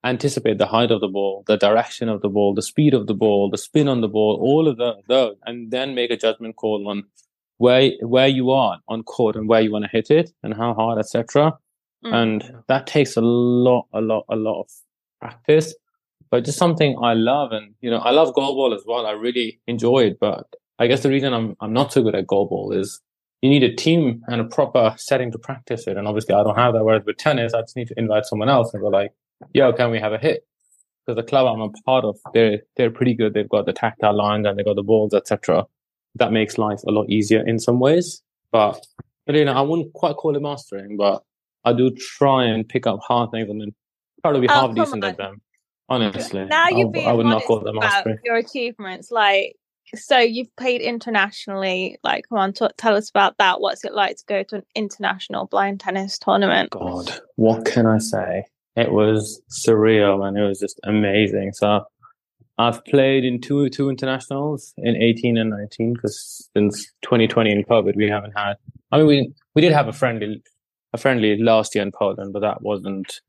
anticipate 0.04 0.58
the 0.58 0.66
height 0.66 0.90
of 0.90 1.00
the 1.00 1.08
ball, 1.08 1.44
the 1.46 1.56
direction 1.56 2.08
of 2.08 2.22
the 2.22 2.28
ball, 2.28 2.54
the 2.54 2.62
speed 2.62 2.94
of 2.94 3.06
the 3.06 3.14
ball, 3.14 3.50
the 3.50 3.58
spin 3.58 3.88
on 3.88 4.00
the 4.00 4.08
ball, 4.08 4.38
all 4.40 4.66
of 4.66 4.78
the, 4.78 4.94
those, 5.08 5.37
and 5.44 5.70
then 5.70 5.94
make 5.94 6.10
a 6.10 6.16
judgment 6.16 6.56
call 6.56 6.88
on 6.88 7.04
where 7.58 7.90
where 8.00 8.28
you 8.28 8.50
are 8.50 8.78
on 8.88 9.02
court 9.02 9.37
and 9.37 9.49
where 9.49 9.60
you 9.60 9.70
want 9.70 9.84
to 9.84 9.90
hit 9.90 10.10
it 10.10 10.30
and 10.42 10.54
how 10.54 10.72
hard, 10.75 10.99
etc. 10.99 11.52
Mm. 12.04 12.14
And 12.14 12.54
that 12.68 12.87
takes 12.87 13.16
a 13.16 13.20
lot, 13.20 13.87
a 13.92 14.00
lot, 14.00 14.25
a 14.30 14.37
lot 14.37 14.62
of 14.62 14.70
practice. 15.20 15.75
But 16.30 16.44
just 16.44 16.58
something 16.58 16.96
I 17.02 17.14
love, 17.14 17.52
and 17.52 17.75
you 17.80 17.90
know, 17.90 17.99
I 17.99 18.10
love 18.10 18.34
goal 18.34 18.54
ball 18.54 18.72
as 18.72 18.84
well. 18.87 19.04
I 19.04 19.12
really 19.12 19.60
enjoy 19.66 20.04
it. 20.04 20.18
But 20.20 20.46
I 20.78 20.87
guess 20.87 21.02
the 21.02 21.10
reason 21.10 21.34
I'm 21.34 21.56
I'm 21.60 21.72
not 21.72 21.92
so 21.92 22.02
good 22.02 22.14
at 22.14 22.26
goal 22.26 22.46
ball 22.46 22.72
is 22.72 23.00
you 23.42 23.50
need 23.50 23.62
a 23.62 23.75
team 23.75 24.23
and 24.28 24.40
a 24.40 24.44
proper 24.44 24.94
setting 24.99 25.32
to 25.32 25.38
practice 25.38 25.87
it. 25.87 25.97
And 25.97 26.06
obviously, 26.06 26.35
I 26.35 26.42
don't 26.42 26.56
have 26.56 26.75
that. 26.75 26.85
Whereas 26.85 27.04
with 27.06 27.16
tennis, 27.16 27.54
I 27.54 27.61
just 27.62 27.76
need 27.76 27.88
to 27.88 27.94
invite 27.99 28.26
someone 28.26 28.49
else 28.49 28.73
and 28.75 28.82
go 28.82 28.88
like, 28.88 29.12
"Yo, 29.54 29.73
can 29.73 29.90
we 29.90 29.99
have 29.99 30.12
a 30.12 30.18
hit?" 30.18 30.47
Because 31.06 31.16
the 31.16 31.23
club 31.28 31.47
I'm 31.47 31.61
a 31.62 31.70
part 31.87 32.04
of, 32.04 32.18
they're 32.35 32.61
they're 32.76 32.90
pretty 32.90 33.14
good. 33.14 33.32
They've 33.35 33.49
got 33.49 33.66
the 33.66 33.73
tactile 33.73 34.14
lines 34.16 34.47
and 34.47 34.59
they've 34.59 34.66
got 34.66 34.76
the 34.76 34.82
balls, 34.82 35.14
etc. 35.14 35.64
That 36.16 36.32
makes 36.32 36.59
life 36.59 36.80
a 36.87 36.90
lot 36.90 37.09
easier 37.09 37.47
in 37.47 37.59
some 37.59 37.80
ways. 37.80 38.23
But, 38.52 38.85
but 39.26 39.37
you 39.37 39.44
know, 39.44 39.52
I 39.52 39.61
wouldn't 39.62 39.92
quite 39.92 40.16
call 40.16 40.37
it 40.37 40.42
mastering, 40.42 40.97
but 40.97 41.23
I 41.64 41.73
do 41.73 41.90
try 41.90 42.44
and 42.47 42.68
pick 42.68 42.87
up 42.87 42.99
hard 43.00 43.30
things 43.30 43.49
and 43.49 43.61
then 43.61 43.73
try 44.23 44.32
to 44.32 44.40
be 44.40 44.49
Oh, 44.49 44.52
half 44.52 44.75
decent 44.75 45.04
on. 45.04 45.11
at 45.11 45.16
them. 45.16 45.40
Honestly, 45.88 46.44
now 46.44 46.64
I, 46.66 46.68
you're 46.70 46.78
w- 46.87 46.92
being 46.92 47.09
I 47.09 47.12
would 47.12 47.26
not 47.26 47.44
call 47.44 47.61
them 47.61 47.76
about 47.78 47.90
mastering. 47.90 48.18
your 48.25 48.37
achievements. 48.37 49.11
Like, 49.11 49.56
so 49.94 50.18
you've 50.18 50.54
played 50.56 50.80
internationally. 50.80 51.99
Like, 52.02 52.28
come 52.28 52.38
on, 52.38 52.52
t- 52.52 52.66
tell 52.76 52.97
us 52.97 53.11
about 53.11 53.38
that. 53.38 53.61
What's 53.61 53.85
it 53.85 53.94
like 53.94 54.16
to 54.16 54.25
go 54.26 54.42
to 54.44 54.56
an 54.56 54.62
international 54.75 55.47
blind 55.47 55.80
tennis 55.80 56.18
tournament? 56.18 56.70
God, 56.70 57.20
what 57.37 57.64
can 57.64 57.87
I 57.87 57.99
say? 57.99 58.44
It 58.76 58.92
was 58.92 59.40
surreal 59.50 60.26
and 60.26 60.37
it 60.38 60.42
was 60.42 60.61
just 60.61 60.80
amazing. 60.85 61.52
So 61.54 61.85
I've 62.59 62.85
played 62.85 63.25
in 63.25 63.40
two 63.40 63.68
two 63.70 63.88
internationals 63.88 64.75
in 64.76 64.94
18 64.97 65.38
and 65.38 65.50
19 65.50 65.94
because 65.94 66.49
since 66.54 66.85
2020 67.02 67.50
in 67.50 67.64
COVID 67.64 67.97
we 67.97 68.09
haven't 68.09 68.32
had. 68.37 68.54
I 68.92 68.99
mean, 68.99 69.06
we 69.06 69.32
we 69.54 69.62
did 69.62 69.73
have 69.73 69.88
a 69.88 69.92
friendly 69.92 70.42
a 70.92 70.99
friendly 70.99 71.37
last 71.38 71.75
year 71.75 71.82
in 71.82 71.92
Poland, 71.92 72.32
but 72.32 72.40
that 72.40 72.62
wasn't 72.62 73.20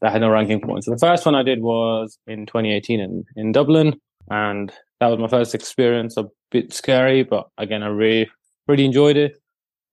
that 0.00 0.12
had 0.12 0.20
no 0.20 0.30
ranking 0.30 0.60
points. 0.60 0.86
So 0.86 0.92
the 0.92 0.98
first 0.98 1.24
one 1.24 1.34
I 1.34 1.44
did 1.44 1.62
was 1.62 2.18
in 2.26 2.46
2018 2.46 3.00
in 3.00 3.24
in 3.36 3.52
Dublin, 3.52 4.00
and 4.30 4.72
that 5.02 5.08
was 5.08 5.18
my 5.18 5.26
first 5.26 5.52
experience. 5.52 6.16
A 6.16 6.28
bit 6.52 6.72
scary, 6.72 7.24
but 7.24 7.48
again, 7.58 7.82
I 7.82 7.88
really 7.88 8.30
really 8.68 8.84
enjoyed 8.84 9.16
it. 9.16 9.42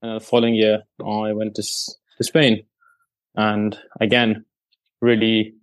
And 0.04 0.22
the 0.22 0.24
following 0.24 0.54
year, 0.54 0.84
I 1.04 1.34
went 1.34 1.56
to 1.56 1.64
to 1.64 2.24
Spain, 2.24 2.64
and 3.36 3.76
again, 4.00 4.46
really 5.02 5.56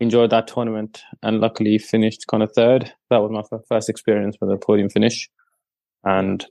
enjoyed 0.00 0.30
that 0.30 0.48
tournament 0.48 1.00
and 1.22 1.40
luckily 1.40 1.78
finished 1.78 2.26
kind 2.26 2.42
of 2.42 2.52
third. 2.52 2.92
That 3.08 3.18
was 3.18 3.30
my 3.30 3.42
fir- 3.42 3.64
first 3.68 3.88
experience 3.88 4.36
with 4.38 4.50
a 4.50 4.58
podium 4.58 4.90
finish. 4.90 5.30
And 6.04 6.44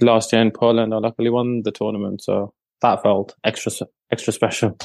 last 0.00 0.32
year 0.32 0.42
in 0.42 0.50
Poland, 0.50 0.92
I 0.92 0.98
luckily 0.98 1.30
won 1.30 1.62
the 1.64 1.70
tournament. 1.70 2.22
So 2.22 2.52
that 2.82 3.02
felt 3.02 3.34
extra, 3.44 3.72
extra 4.10 4.32
special. 4.32 4.76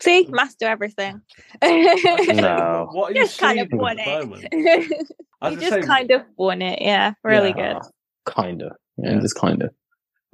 See, 0.00 0.26
master 0.28 0.66
everything. 0.66 1.22
No. 1.62 2.88
What 2.92 3.10
are 3.12 3.14
you 3.14 3.22
just 3.22 3.38
kind 3.40 3.58
of 3.60 3.66
seeding 3.66 3.78
won 3.78 3.98
at 3.98 4.04
the 4.20 4.26
moment? 4.26 4.48
it. 4.52 5.08
I 5.40 5.48
you 5.50 5.56
just 5.56 5.70
say- 5.70 5.82
kind 5.82 6.10
of 6.10 6.22
won 6.36 6.62
it. 6.62 6.80
Yeah, 6.82 7.14
really 7.24 7.54
Yeah. 7.56 7.74
good. 7.74 7.82
Kind 8.26 8.62
of. 8.62 8.72
Yeah, 8.98 9.12
Yeah. 9.14 9.20
just 9.20 9.36
kind 9.36 9.62
of. 9.62 9.70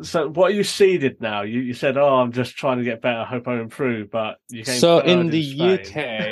So, 0.03 0.31
what 0.31 0.51
are 0.51 0.55
you 0.55 0.65
seeded 0.65 1.21
now? 1.21 1.43
You, 1.43 1.61
you 1.61 1.75
said, 1.75 1.97
"Oh, 1.97 2.17
I'm 2.17 2.33
just 2.33 2.57
trying 2.57 2.79
to 2.79 2.85
get 2.85 3.03
better. 3.03 3.21
I 3.21 3.25
hope 3.25 3.47
I 3.47 3.61
improve." 3.61 4.11
But 4.11 4.39
you 4.49 4.65
came 4.65 4.79
So 4.81 4.99
in 5.01 5.29
the 5.31 5.43
Spain. 5.55 5.79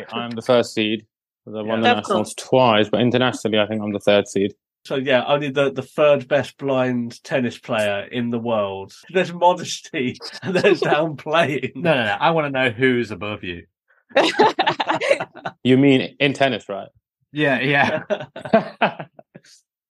UK, 0.03 0.13
I'm 0.13 0.31
the 0.31 0.43
first 0.43 0.75
seed. 0.75 1.07
I 1.47 1.51
won 1.63 1.67
Yeah. 1.67 1.75
the 1.81 1.91
Of 1.91 1.97
nationals 1.99 2.35
twice, 2.35 2.89
but 2.89 3.01
internationally, 3.01 3.59
I 3.61 3.67
think 3.67 3.81
I'm 3.83 3.93
the 3.93 4.01
third 4.01 4.27
seed. 4.27 4.55
So 4.85 4.97
yeah, 4.97 5.25
only 5.27 5.51
the, 5.51 5.71
the 5.71 5.83
third 5.83 6.27
best 6.27 6.57
blind 6.57 7.23
tennis 7.23 7.59
player 7.59 8.09
in 8.11 8.31
the 8.31 8.39
world. 8.39 8.93
There's 9.13 9.33
modesty 9.33 10.17
and 10.43 10.57
there's 10.57 10.81
downplaying. 10.81 11.77
No, 11.77 11.95
no, 11.95 12.05
no. 12.05 12.17
I 12.19 12.31
want 12.31 12.47
to 12.47 12.51
know 12.51 12.71
who's 12.71 13.11
above 13.11 13.45
you. 13.45 13.67
You 15.63 15.77
mean 15.77 16.17
in 16.19 16.33
tennis, 16.33 16.69
right? 16.69 16.89
Yeah, 17.33 17.61
yeah. 17.61 19.07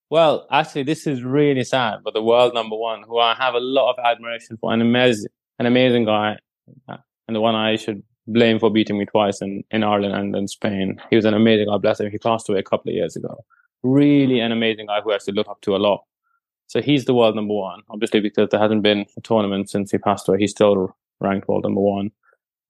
well, 0.09 0.45
actually, 0.51 0.83
this 0.83 1.07
is 1.07 1.23
really 1.23 1.63
sad. 1.63 1.99
But 2.03 2.13
the 2.13 2.21
world 2.21 2.53
number 2.53 2.75
one, 2.75 3.03
who 3.03 3.19
I 3.19 3.35
have 3.35 3.53
a 3.53 3.59
lot 3.59 3.93
of 3.93 4.05
admiration 4.05 4.57
for, 4.57 4.73
an 4.73 4.81
amazing, 4.81 5.29
an 5.59 5.65
amazing 5.65 6.05
guy, 6.05 6.37
uh, 6.89 6.97
and 7.27 7.35
the 7.35 7.41
one 7.41 7.55
I 7.55 7.77
should 7.77 8.03
blame 8.27 8.59
for 8.59 8.69
beating 8.69 8.97
me 8.97 9.05
twice 9.05 9.41
in, 9.41 9.63
in 9.71 9.83
Ireland 9.83 10.13
and 10.13 10.35
in 10.35 10.47
Spain. 10.49 11.01
He 11.09 11.15
was 11.15 11.25
an 11.25 11.33
amazing 11.33 11.67
guy, 11.67 11.77
bless 11.77 12.01
him. 12.01 12.11
He 12.11 12.17
passed 12.17 12.49
away 12.49 12.59
a 12.59 12.63
couple 12.63 12.89
of 12.89 12.95
years 12.95 13.15
ago. 13.15 13.43
Really 13.83 14.39
an 14.39 14.51
amazing 14.51 14.87
guy 14.87 15.01
who 15.01 15.11
I 15.11 15.17
still 15.17 15.33
look 15.33 15.47
up 15.47 15.61
to 15.61 15.75
a 15.75 15.77
lot. 15.77 16.03
So 16.67 16.81
he's 16.81 17.05
the 17.05 17.13
world 17.13 17.35
number 17.35 17.53
one, 17.53 17.81
obviously, 17.89 18.21
because 18.21 18.49
there 18.49 18.59
hasn't 18.59 18.83
been 18.83 19.05
a 19.17 19.21
tournament 19.21 19.69
since 19.69 19.91
he 19.91 19.97
passed 19.97 20.29
away. 20.29 20.37
He's 20.39 20.51
still 20.51 20.95
ranked 21.19 21.47
world 21.47 21.63
number 21.63 21.81
one. 21.81 22.11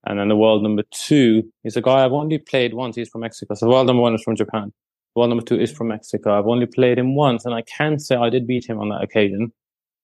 And 0.05 0.19
then 0.19 0.29
the 0.29 0.35
world 0.35 0.63
number 0.63 0.83
two 0.91 1.43
is 1.63 1.77
a 1.77 1.81
guy 1.81 2.03
I've 2.03 2.11
only 2.11 2.39
played 2.39 2.73
once. 2.73 2.95
He's 2.95 3.09
from 3.09 3.21
Mexico. 3.21 3.53
So 3.53 3.69
world 3.69 3.87
number 3.87 4.01
one 4.01 4.15
is 4.15 4.23
from 4.23 4.35
Japan. 4.35 4.73
World 5.15 5.29
number 5.29 5.43
two 5.43 5.59
is 5.59 5.71
from 5.71 5.89
Mexico. 5.89 6.37
I've 6.37 6.47
only 6.47 6.65
played 6.65 6.97
him 6.97 7.15
once, 7.15 7.45
and 7.45 7.53
I 7.53 7.61
can 7.63 7.99
say 7.99 8.15
I 8.15 8.29
did 8.29 8.47
beat 8.47 8.67
him 8.67 8.79
on 8.79 8.89
that 8.89 9.03
occasion, 9.03 9.51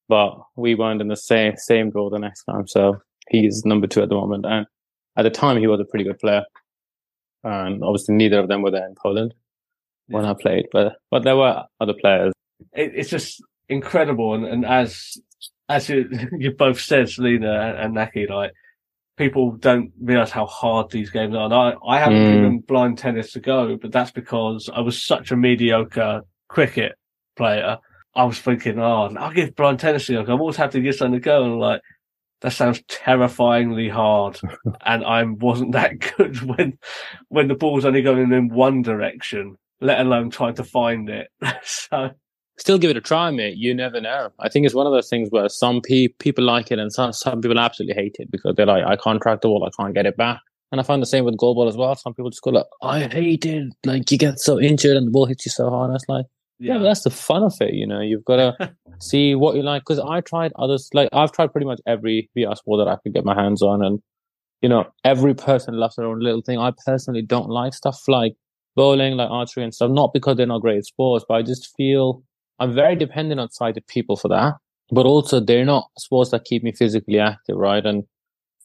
but 0.08 0.38
we 0.54 0.74
weren't 0.74 1.00
in 1.00 1.08
the 1.08 1.16
same 1.16 1.54
same 1.56 1.90
draw 1.90 2.10
the 2.10 2.18
next 2.18 2.44
time. 2.44 2.68
So 2.68 3.00
he's 3.30 3.64
number 3.64 3.86
two 3.86 4.02
at 4.02 4.10
the 4.10 4.14
moment. 4.14 4.44
And 4.46 4.66
at 5.16 5.22
the 5.22 5.30
time, 5.30 5.56
he 5.56 5.66
was 5.66 5.80
a 5.80 5.84
pretty 5.84 6.04
good 6.04 6.18
player. 6.20 6.44
And 7.42 7.82
obviously, 7.82 8.14
neither 8.14 8.38
of 8.38 8.48
them 8.48 8.62
were 8.62 8.70
there 8.70 8.86
in 8.86 8.94
Poland 8.94 9.34
when 10.08 10.24
I 10.24 10.34
played, 10.34 10.66
but 10.72 10.96
but 11.10 11.24
there 11.24 11.36
were 11.36 11.64
other 11.80 11.94
players. 11.94 12.32
It, 12.72 12.92
it's 12.94 13.10
just 13.10 13.42
incredible, 13.68 14.34
and, 14.34 14.44
and 14.44 14.64
as 14.66 15.18
as 15.68 15.88
you, 15.88 16.08
you 16.38 16.52
both 16.52 16.80
said, 16.80 17.08
Selena 17.08 17.76
and 17.78 17.94
Naqi, 17.96 18.28
like 18.28 18.52
people 19.16 19.52
don't 19.52 19.92
realize 20.00 20.30
how 20.30 20.46
hard 20.46 20.90
these 20.90 21.10
games 21.10 21.34
are. 21.34 21.44
And 21.44 21.54
I, 21.54 21.74
I 21.86 21.98
haven't 21.98 22.18
mm. 22.18 22.32
given 22.32 22.58
blind 22.60 22.98
tennis 22.98 23.34
a 23.36 23.40
go, 23.40 23.76
but 23.76 23.92
that's 23.92 24.12
because 24.12 24.70
I 24.72 24.80
was 24.80 25.02
such 25.02 25.30
a 25.30 25.36
mediocre 25.36 26.22
cricket 26.48 26.92
player. 27.36 27.78
I 28.14 28.24
was 28.24 28.38
thinking, 28.38 28.78
oh, 28.78 29.14
I'll 29.18 29.32
give 29.32 29.54
blind 29.54 29.80
tennis 29.80 30.08
a 30.08 30.14
go. 30.14 30.20
I've 30.22 30.40
always 30.40 30.56
had 30.56 30.70
to 30.72 30.80
give 30.80 30.94
something 30.94 31.16
a 31.16 31.20
go. 31.20 31.42
And 31.42 31.52
I'm 31.54 31.58
like, 31.58 31.82
that 32.40 32.52
sounds 32.52 32.82
terrifyingly 32.88 33.88
hard. 33.88 34.40
and 34.86 35.04
I 35.04 35.22
wasn't 35.24 35.72
that 35.72 35.98
good 36.16 36.40
when, 36.42 36.78
when 37.28 37.48
the 37.48 37.54
ball's 37.54 37.84
only 37.84 38.02
going 38.02 38.32
in 38.32 38.48
one 38.48 38.82
direction, 38.82 39.56
let 39.80 40.00
alone 40.00 40.30
trying 40.30 40.54
to 40.54 40.64
find 40.64 41.08
it. 41.08 41.28
so 41.62 42.10
still 42.58 42.78
give 42.78 42.90
it 42.90 42.96
a 42.96 43.00
try, 43.00 43.30
mate. 43.30 43.56
You 43.56 43.74
never 43.74 44.00
know. 44.00 44.30
I 44.40 44.48
think 44.48 44.66
it's 44.66 44.74
one 44.74 44.86
of 44.86 44.92
those 44.92 45.08
things 45.08 45.28
where 45.30 45.48
some 45.48 45.80
pe- 45.80 46.08
people 46.18 46.44
like 46.44 46.70
it 46.70 46.78
and 46.78 46.92
some, 46.92 47.12
some 47.12 47.40
people 47.40 47.58
absolutely 47.58 48.00
hate 48.00 48.16
it 48.18 48.30
because 48.30 48.54
they're 48.56 48.66
like, 48.66 48.84
I 48.84 48.96
can't 48.96 49.20
track 49.22 49.40
the 49.40 49.48
ball, 49.48 49.64
I 49.64 49.82
can't 49.82 49.94
get 49.94 50.06
it 50.06 50.16
back. 50.16 50.40
And 50.70 50.80
I 50.80 50.84
find 50.84 51.00
the 51.00 51.06
same 51.06 51.24
with 51.24 51.38
goal 51.38 51.54
ball 51.54 51.68
as 51.68 51.76
well. 51.76 51.94
Some 51.94 52.12
people 52.12 52.30
just 52.30 52.42
go 52.42 52.50
like, 52.50 52.66
I 52.82 53.04
hate 53.04 53.46
it. 53.46 53.72
Like 53.86 54.10
you 54.10 54.18
get 54.18 54.38
so 54.38 54.60
injured 54.60 54.96
and 54.96 55.06
the 55.06 55.10
ball 55.10 55.24
hits 55.24 55.46
you 55.46 55.50
so 55.50 55.70
hard. 55.70 55.88
And 55.88 55.96
it's 55.96 56.08
like, 56.08 56.26
yeah, 56.58 56.74
yeah 56.74 56.78
but 56.78 56.84
that's 56.84 57.04
the 57.04 57.10
fun 57.10 57.42
of 57.42 57.54
it. 57.60 57.72
You 57.72 57.86
know, 57.86 58.00
you've 58.00 58.24
got 58.24 58.36
to 58.36 58.74
see 59.00 59.34
what 59.34 59.56
you 59.56 59.62
like. 59.62 59.84
Cause 59.84 59.98
I 59.98 60.20
tried 60.20 60.52
others, 60.56 60.90
like 60.92 61.08
I've 61.14 61.32
tried 61.32 61.52
pretty 61.52 61.66
much 61.66 61.80
every 61.86 62.28
VI 62.36 62.52
sport 62.54 62.84
that 62.84 62.90
I 62.90 62.96
could 63.02 63.14
get 63.14 63.24
my 63.24 63.34
hands 63.34 63.62
on. 63.62 63.82
And, 63.82 64.00
you 64.60 64.68
know, 64.68 64.84
every 65.04 65.34
person 65.34 65.72
loves 65.74 65.96
their 65.96 66.04
own 66.04 66.20
little 66.20 66.42
thing. 66.42 66.58
I 66.58 66.72
personally 66.84 67.22
don't 67.22 67.48
like 67.48 67.72
stuff 67.72 68.02
like 68.06 68.34
bowling, 68.78 69.16
like 69.16 69.30
archery 69.30 69.64
and 69.64 69.74
stuff, 69.74 69.90
not 69.90 70.12
because 70.14 70.36
they're 70.36 70.54
not 70.54 70.62
great 70.62 70.84
sports, 70.84 71.24
but 71.28 71.34
I 71.34 71.42
just 71.42 71.74
feel 71.76 72.22
I'm 72.60 72.72
very 72.74 72.96
dependent 72.96 73.40
on 73.40 73.50
sighted 73.50 73.86
people 73.86 74.16
for 74.16 74.28
that. 74.28 74.54
But 74.90 75.04
also, 75.04 75.40
they're 75.40 75.66
not 75.66 75.90
sports 75.98 76.30
that 76.30 76.44
keep 76.44 76.62
me 76.62 76.72
physically 76.72 77.18
active, 77.18 77.56
right? 77.56 77.84
And 77.84 78.04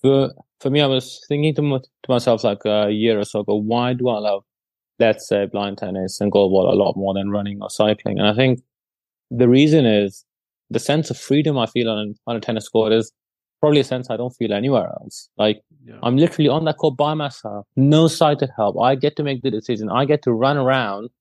for 0.01 0.32
for 0.62 0.70
me, 0.70 0.79
I 0.82 0.86
was 0.88 1.05
thinking 1.27 1.53
to, 1.55 1.62
to 1.62 2.10
myself 2.15 2.43
like 2.43 2.65
uh, 2.65 2.88
a 2.88 2.91
year 2.91 3.20
or 3.20 3.25
so 3.25 3.41
ago, 3.41 3.55
why 3.55 3.93
do 3.93 4.08
I 4.08 4.20
love, 4.20 4.43
let's 5.00 5.27
say, 5.27 5.48
blind 5.48 5.79
tennis 5.79 6.22
and 6.22 6.32
goalball 6.32 6.72
a 6.72 6.75
lot 6.84 6.96
more 6.96 7.13
than 7.13 7.29
running 7.29 7.60
or 7.62 7.70
cycling? 7.70 8.20
And 8.20 8.27
I 8.27 8.36
think 8.36 8.62
the 9.29 9.50
reason 9.50 9.86
is 9.86 10.24
the 10.70 10.79
sense 10.79 11.10
of 11.10 11.17
freedom 11.17 11.58
I 11.58 11.65
feel 11.65 11.89
on 11.89 12.15
on 12.27 12.38
a 12.38 12.39
tennis 12.39 12.70
court 12.70 12.93
is 12.93 13.12
probably 13.63 13.79
a 13.79 13.84
sense 13.86 14.10
I 14.10 14.17
don't 14.17 14.36
feel 14.36 14.51
anywhere 14.51 14.89
else. 15.00 15.29
Like 15.38 15.62
yeah. 15.86 15.96
I'm 16.03 16.17
literally 16.17 16.50
on 16.50 16.65
that 16.65 16.75
court 16.75 16.98
by 16.98 17.13
myself, 17.13 17.65
no 17.77 18.10
sighted 18.10 18.50
help. 18.58 18.75
I 18.77 18.96
get 18.96 19.15
to 19.15 19.24
make 19.24 19.41
the 19.41 19.50
decision. 19.50 19.89
I 19.89 20.03
get 20.03 20.22
to 20.24 20.34
run 20.34 20.58
around 20.58 21.12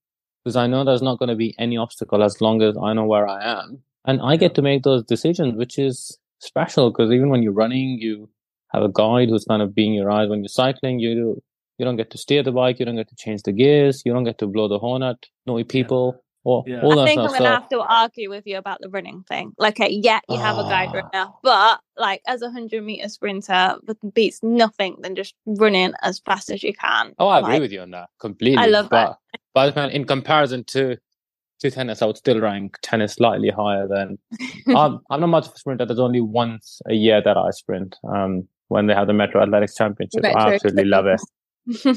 because 0.43 0.57
I 0.57 0.67
know 0.67 0.83
there's 0.83 1.01
not 1.01 1.19
going 1.19 1.29
to 1.29 1.37
be 1.37 1.55
any 1.57 1.77
obstacle 1.77 2.21
as 2.21 2.41
long 2.41 2.61
as 2.61 2.75
I 2.75 2.91
know 2.91 3.05
where 3.05 3.25
I 3.29 3.61
am. 3.61 3.81
And 4.03 4.19
I 4.21 4.35
get 4.35 4.55
to 4.55 4.61
make 4.61 4.83
those 4.83 5.05
decisions, 5.05 5.55
which 5.55 5.79
is 5.79 6.17
special 6.39 6.91
because 6.91 7.13
even 7.13 7.29
when 7.29 7.43
you're 7.43 7.53
running, 7.53 7.97
you 8.01 8.29
have 8.73 8.83
a 8.83 8.89
guide 8.89 9.29
who's 9.29 9.45
kind 9.45 9.61
of 9.61 9.73
being 9.73 9.93
your 9.93 10.11
eyes. 10.11 10.27
When 10.27 10.41
you're 10.41 10.49
cycling, 10.49 10.99
you 10.99 11.41
you 11.77 11.85
don't 11.85 11.95
get 11.95 12.11
to 12.11 12.17
steer 12.17 12.43
the 12.43 12.51
bike, 12.51 12.77
you 12.77 12.85
don't 12.85 12.97
get 12.97 13.07
to 13.07 13.15
change 13.15 13.43
the 13.43 13.53
gears, 13.53 14.03
you 14.05 14.11
don't 14.11 14.25
get 14.25 14.39
to 14.39 14.47
blow 14.47 14.67
the 14.67 14.79
horn 14.79 15.01
at 15.01 15.17
naughty 15.45 15.63
people. 15.63 16.21
Or, 16.45 16.63
yeah. 16.67 16.85
I 16.85 17.05
think 17.05 17.21
I'm 17.21 17.27
going 17.27 17.41
to 17.41 17.47
have 17.47 17.69
to 17.69 17.79
argue 17.79 18.29
with 18.29 18.45
you 18.45 18.57
about 18.57 18.81
the 18.81 18.89
running 18.89 19.23
thing. 19.23 19.53
Like, 19.57 19.79
okay, 19.79 19.89
yeah, 19.89 20.19
you 20.27 20.37
have 20.37 20.57
a 20.57 20.63
guide 20.63 20.89
ah. 20.91 20.97
runner, 20.97 21.31
but 21.41 21.79
like 21.97 22.21
as 22.27 22.41
a 22.41 22.51
hundred 22.51 22.83
meter 22.83 23.07
sprinter, 23.07 23.77
it 23.87 24.13
beats 24.13 24.41
nothing 24.43 24.97
than 24.99 25.15
just 25.15 25.35
running 25.45 25.93
as 26.01 26.19
fast 26.19 26.49
as 26.49 26.61
you 26.61 26.73
can. 26.73 27.13
Oh, 27.17 27.27
I 27.27 27.39
like, 27.39 27.45
agree 27.45 27.59
with 27.61 27.71
you 27.71 27.81
on 27.81 27.91
that 27.91 28.09
completely. 28.19 28.57
I 28.57 28.65
love 28.65 28.89
but, 28.89 29.17
that. 29.31 29.39
But 29.53 29.75
man, 29.75 29.89
in 29.91 30.05
comparison 30.05 30.65
to 30.65 30.97
to 31.59 31.71
tennis, 31.71 32.01
I 32.01 32.07
would 32.07 32.17
still 32.17 32.41
rank 32.41 32.77
tennis 32.81 33.13
slightly 33.13 33.49
higher 33.49 33.87
than. 33.87 34.17
I'm, 34.75 34.99
I'm 35.09 35.21
not 35.21 35.27
much 35.27 35.47
of 35.47 35.53
a 35.53 35.57
sprinter. 35.57 35.85
There's 35.85 35.99
only 35.99 36.19
once 36.19 36.81
a 36.87 36.93
year 36.93 37.21
that 37.23 37.37
I 37.37 37.51
sprint. 37.51 37.95
Um, 38.03 38.49
when 38.67 38.87
they 38.87 38.93
have 38.93 39.07
the 39.07 39.13
Metro 39.13 39.41
Athletics 39.41 39.75
Championship, 39.75 40.23
Metro. 40.23 40.41
I 40.41 40.53
absolutely 40.55 40.85
love 40.85 41.05
it. 41.05 41.21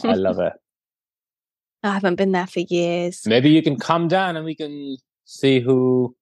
I 0.04 0.14
love 0.14 0.38
it. 0.38 0.52
I 1.86 1.94
haven't 1.94 2.16
been 2.16 2.32
there 2.32 2.46
for 2.46 2.60
years. 2.60 3.22
Maybe 3.26 3.50
you 3.50 3.62
can 3.62 3.78
come 3.78 4.08
down 4.08 4.36
and 4.36 4.44
we 4.44 4.54
can 4.54 4.96
see 5.24 5.60
who 5.60 6.14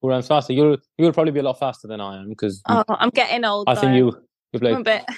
who 0.00 0.08
runs 0.08 0.26
faster. 0.26 0.52
You'll 0.52 0.78
you'll 0.98 1.12
probably 1.12 1.32
be 1.32 1.40
a 1.40 1.44
lot 1.44 1.58
faster 1.58 1.88
than 1.88 2.00
I 2.00 2.20
am 2.20 2.28
because. 2.28 2.62
Oh, 2.68 2.84
I'm 2.88 3.10
getting 3.10 3.44
old. 3.44 3.68
I 3.68 3.74
though. 3.74 3.80
think 3.80 3.96
you 3.96 4.12
you're 4.52 4.70
like, 4.70 4.80
a 4.80 4.82
bit. 4.82 5.04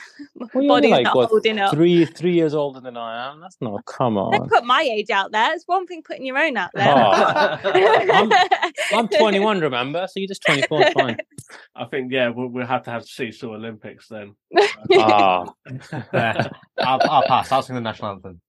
Well, 0.52 0.66
body's 0.66 0.90
like, 0.90 1.04
not 1.04 1.16
what, 1.16 1.30
holding 1.30 1.58
up. 1.58 1.72
Three 1.72 2.04
three 2.04 2.34
years 2.34 2.54
older 2.54 2.80
than 2.80 2.96
I 2.96 3.30
am. 3.30 3.40
That's 3.40 3.56
not. 3.60 3.84
Come 3.86 4.16
on. 4.16 4.32
Don't 4.32 4.50
put 4.50 4.64
my 4.64 4.82
age 4.82 5.10
out 5.10 5.30
there. 5.32 5.52
It's 5.52 5.64
one 5.66 5.86
thing 5.86 6.02
putting 6.02 6.26
your 6.26 6.38
own 6.38 6.56
out 6.56 6.70
there. 6.74 6.92
Oh. 6.92 7.58
I'm, 7.72 8.32
I'm 8.92 9.08
21. 9.08 9.60
Remember, 9.60 10.06
so 10.08 10.20
you're 10.20 10.28
just 10.28 10.42
24. 10.44 10.90
fine. 10.92 11.16
I 11.76 11.84
think 11.86 12.12
yeah, 12.12 12.28
we'll, 12.28 12.48
we'll 12.48 12.66
have 12.66 12.82
to 12.84 12.90
have 12.90 13.04
seesaw 13.04 13.54
Olympics 13.54 14.08
then. 14.08 14.34
Ah, 14.96 15.46
oh. 15.46 16.04
I'll, 16.78 17.00
I'll 17.02 17.26
pass. 17.26 17.50
I'll 17.52 17.62
sing 17.62 17.76
the 17.76 17.80
national 17.80 18.12
anthem. 18.12 18.40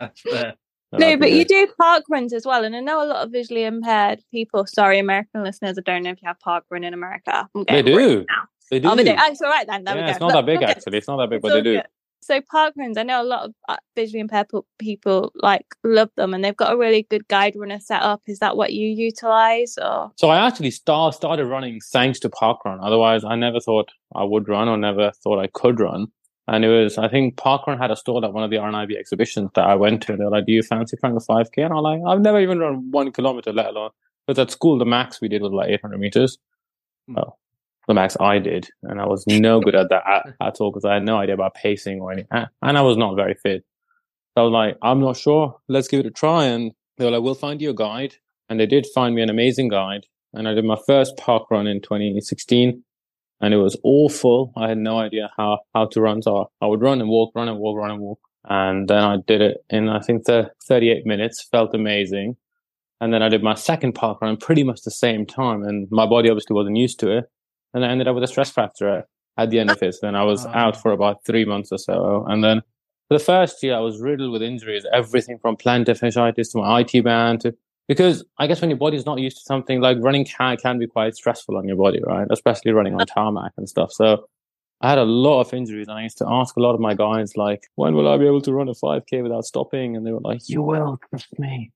That's 0.00 0.20
fair. 0.20 0.54
No, 0.92 1.16
but 1.18 1.32
you 1.32 1.44
do 1.44 1.66
park 1.78 2.04
runs 2.08 2.32
as 2.32 2.46
well, 2.46 2.64
and 2.64 2.74
I 2.74 2.80
know 2.80 3.02
a 3.02 3.04
lot 3.04 3.26
of 3.26 3.30
visually 3.30 3.64
impaired 3.64 4.20
people. 4.30 4.66
Sorry, 4.66 4.98
American 4.98 5.44
listeners, 5.44 5.76
I 5.76 5.82
don't 5.82 6.02
know 6.02 6.10
if 6.10 6.22
you 6.22 6.28
have 6.28 6.40
park 6.40 6.64
run 6.70 6.82
in 6.82 6.94
America. 6.94 7.46
They 7.68 7.82
do. 7.82 8.24
They 8.70 8.80
do. 8.80 8.88
Oh, 8.88 8.94
they 8.96 9.04
do. 9.04 9.14
Oh, 9.18 9.30
it's 9.30 9.42
all 9.42 9.50
right 9.50 9.66
then. 9.66 9.84
There 9.84 9.96
yeah, 9.96 10.10
It's 10.10 10.20
not 10.20 10.32
Look, 10.32 10.34
that 10.34 10.46
big 10.46 10.62
actually. 10.62 10.98
It's 10.98 11.08
not 11.08 11.18
that 11.18 11.30
big, 11.30 11.42
but 11.42 11.52
they 11.52 11.62
do. 11.62 11.76
Good. 11.76 11.86
So 12.20 12.40
park 12.42 12.74
runs, 12.76 12.98
I 12.98 13.04
know 13.04 13.22
a 13.22 13.24
lot 13.24 13.44
of 13.46 13.54
uh, 13.68 13.76
visually 13.96 14.20
impaired 14.20 14.48
people 14.78 15.32
like 15.36 15.64
love 15.84 16.10
them, 16.16 16.34
and 16.34 16.44
they've 16.44 16.56
got 16.56 16.72
a 16.72 16.76
really 16.76 17.06
good 17.08 17.26
guide 17.28 17.54
runner 17.56 17.80
set 17.80 18.02
up. 18.02 18.20
Is 18.26 18.40
that 18.40 18.56
what 18.56 18.72
you 18.74 18.86
utilize, 18.88 19.78
or? 19.78 20.12
So 20.16 20.28
I 20.28 20.46
actually 20.46 20.72
start, 20.72 21.14
started 21.14 21.46
running 21.46 21.80
thanks 21.92 22.18
to 22.20 22.28
park 22.28 22.64
run. 22.64 22.80
Otherwise, 22.82 23.24
I 23.24 23.36
never 23.36 23.60
thought 23.60 23.90
I 24.14 24.24
would 24.24 24.48
run, 24.48 24.68
or 24.68 24.76
never 24.76 25.12
thought 25.22 25.38
I 25.38 25.46
could 25.46 25.80
run. 25.80 26.08
And 26.48 26.64
it 26.64 26.68
was, 26.68 26.96
I 26.96 27.08
think 27.08 27.36
Parkrun 27.36 27.78
had 27.78 27.90
a 27.90 27.96
stall 27.96 28.24
at 28.24 28.32
one 28.32 28.42
of 28.42 28.50
the 28.50 28.56
RNIB 28.56 28.98
exhibitions 28.98 29.50
that 29.54 29.66
I 29.66 29.74
went 29.74 30.02
to. 30.04 30.16
They're 30.16 30.30
like, 30.30 30.46
do 30.46 30.52
you 30.52 30.62
fancy 30.62 30.96
trying 30.96 31.14
a 31.14 31.20
5K? 31.20 31.50
And 31.58 31.74
I'm 31.74 31.82
like, 31.82 32.00
I've 32.08 32.22
never 32.22 32.40
even 32.40 32.58
run 32.58 32.90
one 32.90 33.12
kilometer, 33.12 33.52
let 33.52 33.66
alone. 33.66 33.90
But 34.26 34.38
at 34.38 34.50
school, 34.50 34.78
the 34.78 34.86
max 34.86 35.20
we 35.20 35.28
did 35.28 35.42
was 35.42 35.52
like 35.52 35.68
800 35.68 35.98
meters. 35.98 36.38
Hmm. 37.06 37.14
Well, 37.16 37.38
the 37.86 37.92
max 37.92 38.16
I 38.18 38.38
did. 38.38 38.68
And 38.82 38.98
I 38.98 39.06
was 39.06 39.26
no 39.26 39.60
good 39.60 39.74
at 39.74 39.90
that 39.90 40.02
at, 40.06 40.34
at 40.46 40.60
all 40.60 40.70
because 40.70 40.86
I 40.86 40.94
had 40.94 41.04
no 41.04 41.18
idea 41.18 41.34
about 41.34 41.54
pacing 41.54 42.00
or 42.00 42.12
anything. 42.12 42.46
And 42.62 42.78
I 42.78 42.80
was 42.80 42.96
not 42.96 43.14
very 43.14 43.34
fit. 43.34 43.64
So 44.34 44.42
I 44.42 44.44
was 44.44 44.52
like, 44.52 44.78
I'm 44.80 45.00
not 45.00 45.18
sure. 45.18 45.54
Let's 45.68 45.88
give 45.88 46.00
it 46.00 46.06
a 46.06 46.10
try. 46.10 46.46
And 46.46 46.72
they 46.96 47.04
were 47.04 47.10
like, 47.10 47.22
we'll 47.22 47.34
find 47.34 47.60
you 47.60 47.70
a 47.70 47.74
guide. 47.74 48.14
And 48.48 48.58
they 48.58 48.66
did 48.66 48.86
find 48.94 49.14
me 49.14 49.20
an 49.20 49.28
amazing 49.28 49.68
guide. 49.68 50.06
And 50.32 50.48
I 50.48 50.54
did 50.54 50.64
my 50.64 50.78
first 50.86 51.18
park 51.18 51.50
run 51.50 51.66
in 51.66 51.82
2016 51.82 52.82
and 53.40 53.54
it 53.54 53.58
was 53.58 53.76
awful. 53.82 54.52
I 54.56 54.68
had 54.68 54.78
no 54.78 54.98
idea 54.98 55.30
how, 55.36 55.60
how 55.74 55.86
to 55.86 56.00
run. 56.00 56.22
So 56.22 56.50
I 56.60 56.66
would 56.66 56.80
run 56.80 57.00
and 57.00 57.08
walk, 57.08 57.32
run 57.34 57.48
and 57.48 57.58
walk, 57.58 57.78
run 57.78 57.90
and 57.90 58.00
walk. 58.00 58.20
And 58.48 58.88
then 58.88 59.02
I 59.02 59.16
did 59.26 59.40
it 59.40 59.58
in, 59.70 59.88
I 59.88 60.00
think, 60.00 60.24
the 60.24 60.50
38 60.66 61.06
minutes, 61.06 61.46
felt 61.50 61.74
amazing. 61.74 62.36
And 63.00 63.12
then 63.12 63.22
I 63.22 63.28
did 63.28 63.42
my 63.42 63.54
second 63.54 63.92
park 63.92 64.20
run 64.20 64.36
pretty 64.36 64.64
much 64.64 64.82
the 64.82 64.90
same 64.90 65.24
time. 65.26 65.62
And 65.62 65.86
my 65.90 66.06
body 66.06 66.30
obviously 66.30 66.54
wasn't 66.54 66.76
used 66.76 66.98
to 67.00 67.18
it. 67.18 67.30
And 67.74 67.84
I 67.84 67.88
ended 67.88 68.08
up 68.08 68.14
with 68.14 68.24
a 68.24 68.28
stress 68.28 68.50
fracture 68.50 69.04
at 69.36 69.50
the 69.50 69.60
end 69.60 69.70
of 69.70 69.82
it. 69.82 69.94
Then 70.02 70.16
I 70.16 70.24
was 70.24 70.46
out 70.46 70.76
ah. 70.76 70.80
for 70.80 70.92
about 70.92 71.24
three 71.24 71.44
months 71.44 71.70
or 71.70 71.78
so. 71.78 72.24
And 72.26 72.42
then 72.42 72.62
for 73.08 73.18
the 73.18 73.24
first 73.24 73.62
year, 73.62 73.76
I 73.76 73.80
was 73.80 74.00
riddled 74.00 74.32
with 74.32 74.42
injuries, 74.42 74.84
everything 74.92 75.38
from 75.38 75.56
plantar 75.56 75.98
fasciitis 75.98 76.52
to 76.52 76.58
my 76.58 76.80
IT 76.80 77.04
band 77.04 77.42
to 77.42 77.54
because 77.88 78.24
I 78.38 78.46
guess 78.46 78.60
when 78.60 78.70
your 78.70 78.78
body's 78.78 79.06
not 79.06 79.18
used 79.18 79.38
to 79.38 79.42
something 79.42 79.80
like 79.80 79.96
running 80.00 80.24
can 80.24 80.56
can 80.58 80.78
be 80.78 80.86
quite 80.86 81.16
stressful 81.16 81.56
on 81.56 81.66
your 81.66 81.76
body, 81.76 82.00
right? 82.06 82.26
Especially 82.30 82.72
running 82.72 82.94
on 82.94 83.06
tarmac 83.06 83.52
and 83.56 83.68
stuff. 83.68 83.90
So 83.92 84.28
I 84.80 84.90
had 84.90 84.98
a 84.98 85.04
lot 85.04 85.40
of 85.40 85.52
injuries, 85.52 85.88
and 85.88 85.98
I 85.98 86.02
used 86.02 86.18
to 86.18 86.26
ask 86.28 86.56
a 86.56 86.60
lot 86.60 86.74
of 86.74 86.80
my 86.80 86.94
guys 86.94 87.36
like, 87.36 87.62
"When 87.74 87.94
will 87.94 88.06
I 88.06 88.16
be 88.16 88.26
able 88.26 88.42
to 88.42 88.52
run 88.52 88.68
a 88.68 88.74
5k 88.74 89.22
without 89.22 89.44
stopping?" 89.44 89.96
And 89.96 90.06
they 90.06 90.12
were 90.12 90.20
like, 90.20 90.48
"You 90.48 90.62
will, 90.62 91.00
trust 91.08 91.38
me." 91.38 91.72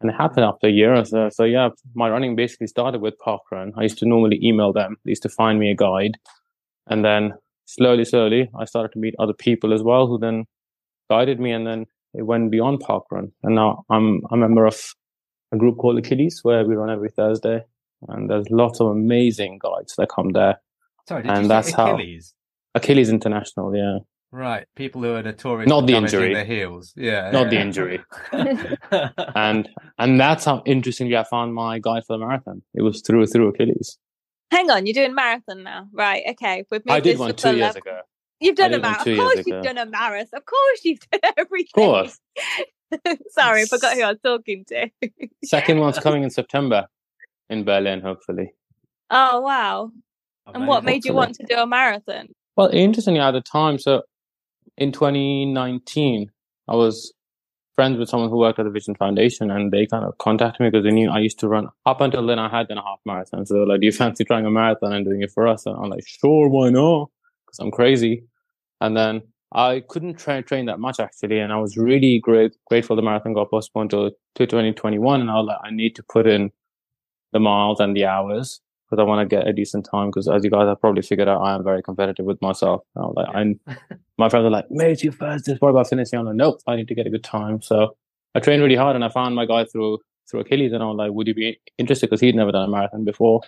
And 0.00 0.10
it 0.10 0.14
happened 0.14 0.44
after 0.44 0.66
a 0.66 0.70
year 0.70 0.94
or 0.94 1.04
so. 1.04 1.28
So 1.28 1.44
yeah, 1.44 1.68
my 1.94 2.08
running 2.08 2.34
basically 2.34 2.66
started 2.66 3.02
with 3.02 3.18
parkrun. 3.18 3.72
I 3.76 3.82
used 3.82 3.98
to 3.98 4.06
normally 4.06 4.40
email 4.42 4.72
them. 4.72 4.96
They 5.04 5.10
used 5.10 5.22
to 5.24 5.28
find 5.28 5.60
me 5.60 5.70
a 5.70 5.76
guide, 5.76 6.16
and 6.88 7.04
then 7.04 7.34
slowly, 7.66 8.04
slowly, 8.04 8.50
I 8.58 8.64
started 8.64 8.92
to 8.92 8.98
meet 8.98 9.14
other 9.18 9.34
people 9.34 9.72
as 9.74 9.82
well 9.82 10.06
who 10.06 10.18
then 10.18 10.46
guided 11.10 11.38
me, 11.38 11.52
and 11.52 11.66
then 11.66 11.86
it 12.14 12.22
went 12.22 12.50
beyond 12.50 12.80
parkrun. 12.80 13.30
And 13.42 13.54
now 13.54 13.84
I'm 13.90 14.22
a 14.32 14.36
member 14.36 14.66
of 14.66 14.94
a 15.52 15.56
group 15.56 15.78
called 15.78 15.98
Achilles 15.98 16.40
where 16.42 16.64
we 16.64 16.74
run 16.76 16.90
every 16.90 17.10
Thursday, 17.10 17.64
and 18.08 18.28
there's 18.30 18.48
lots 18.50 18.80
of 18.80 18.88
amazing 18.88 19.58
guides 19.60 19.94
that 19.96 20.08
come 20.08 20.30
there. 20.30 20.60
Sorry, 21.08 21.22
did 21.22 21.30
and 21.32 21.42
you 21.42 21.48
that's 21.48 21.68
say 21.70 21.74
how- 21.76 21.94
Achilles? 21.94 22.34
Achilles 22.74 23.08
International, 23.10 23.74
yeah, 23.74 23.98
Right, 24.32 24.64
people 24.76 25.02
who 25.02 25.12
are 25.14 25.22
notorious 25.24 25.68
Not 25.68 25.88
the 25.88 25.94
injury. 25.94 26.32
their 26.32 26.44
heels. 26.44 26.92
Yeah, 26.96 27.32
not 27.32 27.46
yeah. 27.46 27.50
the 27.50 27.60
injury. 27.60 28.00
and 29.34 29.68
and 29.98 30.20
that's 30.20 30.44
how 30.44 30.62
interestingly 30.66 31.16
I 31.16 31.24
found 31.24 31.52
my 31.54 31.80
guide 31.80 32.04
for 32.06 32.16
the 32.16 32.24
marathon. 32.24 32.62
It 32.74 32.82
was 32.82 33.02
through 33.02 33.26
through 33.26 33.48
Achilles. 33.48 33.98
Hang 34.52 34.70
on, 34.70 34.86
you're 34.86 34.94
doing 34.94 35.14
marathon 35.16 35.64
now, 35.64 35.88
right? 35.92 36.22
Okay, 36.30 36.64
we've 36.70 36.84
moved 36.86 36.90
I 36.96 37.00
did 37.00 37.14
this 37.14 37.18
one 37.20 37.34
two 37.34 37.48
years 37.48 37.60
level- 37.60 37.78
ago. 37.78 38.00
You've 38.40 38.56
done 38.56 38.72
I 38.72 38.76
a 38.76 38.78
did 38.78 38.82
marathon. 38.82 39.12
Of 39.12 39.18
course, 39.18 39.46
you've 39.46 39.62
done 39.64 39.78
a 39.78 39.86
marathon. 39.86 40.38
Of 40.38 40.44
course, 40.46 40.80
you've 40.84 41.00
done 41.10 41.32
everything. 41.36 41.70
Of 41.74 41.82
course. 41.82 42.20
Sorry, 43.30 43.62
I 43.62 43.64
forgot 43.66 43.94
who 43.94 44.02
I 44.02 44.10
was 44.10 44.20
talking 44.22 44.64
to. 44.66 44.90
Second 45.44 45.80
one's 45.80 45.98
coming 46.06 46.22
in 46.22 46.30
September 46.30 46.88
in 47.48 47.64
Berlin, 47.64 48.00
hopefully. 48.00 48.52
oh 49.10 49.40
wow! 49.40 49.92
And 50.54 50.66
what 50.66 50.84
made 50.84 51.04
you 51.04 51.14
want 51.14 51.34
to 51.36 51.44
do 51.44 51.56
a 51.56 51.66
marathon? 51.66 52.28
Well, 52.56 52.70
interestingly, 52.72 53.20
at 53.20 53.32
the 53.32 53.40
time, 53.40 53.78
so 53.78 54.02
in 54.76 54.92
2019, 54.92 56.30
I 56.68 56.74
was 56.74 57.12
friends 57.74 57.98
with 57.98 58.08
someone 58.08 58.28
who 58.28 58.36
worked 58.36 58.58
at 58.58 58.64
the 58.64 58.70
Vision 58.70 58.94
Foundation, 58.94 59.50
and 59.50 59.72
they 59.72 59.86
kind 59.86 60.04
of 60.04 60.18
contacted 60.18 60.60
me 60.60 60.70
because 60.70 60.84
they 60.84 60.90
knew 60.90 61.10
I 61.10 61.20
used 61.20 61.38
to 61.40 61.48
run. 61.48 61.68
Up 61.86 62.00
until 62.00 62.26
then, 62.26 62.38
I 62.38 62.48
had 62.48 62.68
done 62.68 62.78
a 62.78 62.82
half 62.82 63.00
marathon. 63.06 63.46
So 63.46 63.56
like, 63.62 63.80
"Do 63.80 63.86
you 63.86 63.92
fancy 63.92 64.24
trying 64.24 64.46
a 64.46 64.50
marathon 64.50 64.92
and 64.92 65.04
doing 65.04 65.22
it 65.22 65.30
for 65.30 65.48
us?" 65.48 65.66
And 65.66 65.76
I'm 65.76 65.90
like, 65.90 66.06
"Sure, 66.06 66.48
why 66.48 66.70
not?" 66.70 67.10
Because 67.46 67.58
I'm 67.60 67.70
crazy. 67.70 68.24
And 68.80 68.96
then 68.96 69.22
I 69.52 69.82
couldn't 69.88 70.18
tra- 70.18 70.42
train 70.42 70.66
that 70.66 70.78
much 70.78 71.00
actually, 71.00 71.40
and 71.40 71.52
I 71.52 71.56
was 71.56 71.76
really 71.76 72.20
great 72.20 72.56
grateful 72.66 72.96
the 72.96 73.02
marathon 73.02 73.32
got 73.32 73.50
postponed 73.50 73.90
to, 73.90 74.10
to 74.36 74.46
2021. 74.46 75.20
And 75.20 75.30
I 75.30 75.34
was 75.34 75.46
like, 75.46 75.58
I 75.64 75.70
need 75.70 75.96
to 75.96 76.04
put 76.04 76.26
in 76.26 76.50
the 77.32 77.40
miles 77.40 77.80
and 77.80 77.96
the 77.96 78.04
hours 78.04 78.60
because 78.90 79.02
I 79.02 79.06
want 79.06 79.28
to 79.28 79.36
get 79.36 79.48
a 79.48 79.52
decent 79.52 79.88
time. 79.90 80.08
Because 80.08 80.28
as 80.28 80.44
you 80.44 80.50
guys 80.50 80.66
have 80.66 80.80
probably 80.80 81.02
figured 81.02 81.28
out, 81.28 81.40
I 81.40 81.54
am 81.54 81.64
very 81.64 81.82
competitive 81.82 82.26
with 82.26 82.40
myself. 82.40 82.82
I 82.96 83.00
was 83.00 83.14
like, 83.16 83.28
I, 83.34 83.86
my 84.18 84.28
friends 84.28 84.44
are 84.44 84.50
like, 84.50 84.70
mate, 84.70 85.02
you 85.02 85.12
first. 85.12 85.46
Just 85.46 85.60
worry 85.60 85.70
about 85.70 85.88
finishing. 85.88 86.18
I'm 86.18 86.26
like, 86.26 86.36
nope, 86.36 86.60
I 86.66 86.76
need 86.76 86.88
to 86.88 86.94
get 86.94 87.06
a 87.06 87.10
good 87.10 87.24
time. 87.24 87.60
So 87.62 87.96
I 88.34 88.40
trained 88.40 88.62
really 88.62 88.76
hard, 88.76 88.94
and 88.94 89.04
I 89.04 89.08
found 89.08 89.34
my 89.34 89.46
guy 89.46 89.64
through 89.64 89.98
through 90.30 90.40
Achilles, 90.40 90.72
and 90.72 90.82
I 90.82 90.86
was 90.86 90.96
like, 90.96 91.10
would 91.12 91.26
you 91.26 91.34
be 91.34 91.60
interested? 91.76 92.08
Because 92.08 92.20
he'd 92.20 92.36
never 92.36 92.52
done 92.52 92.68
a 92.68 92.70
marathon 92.70 93.04
before. 93.04 93.40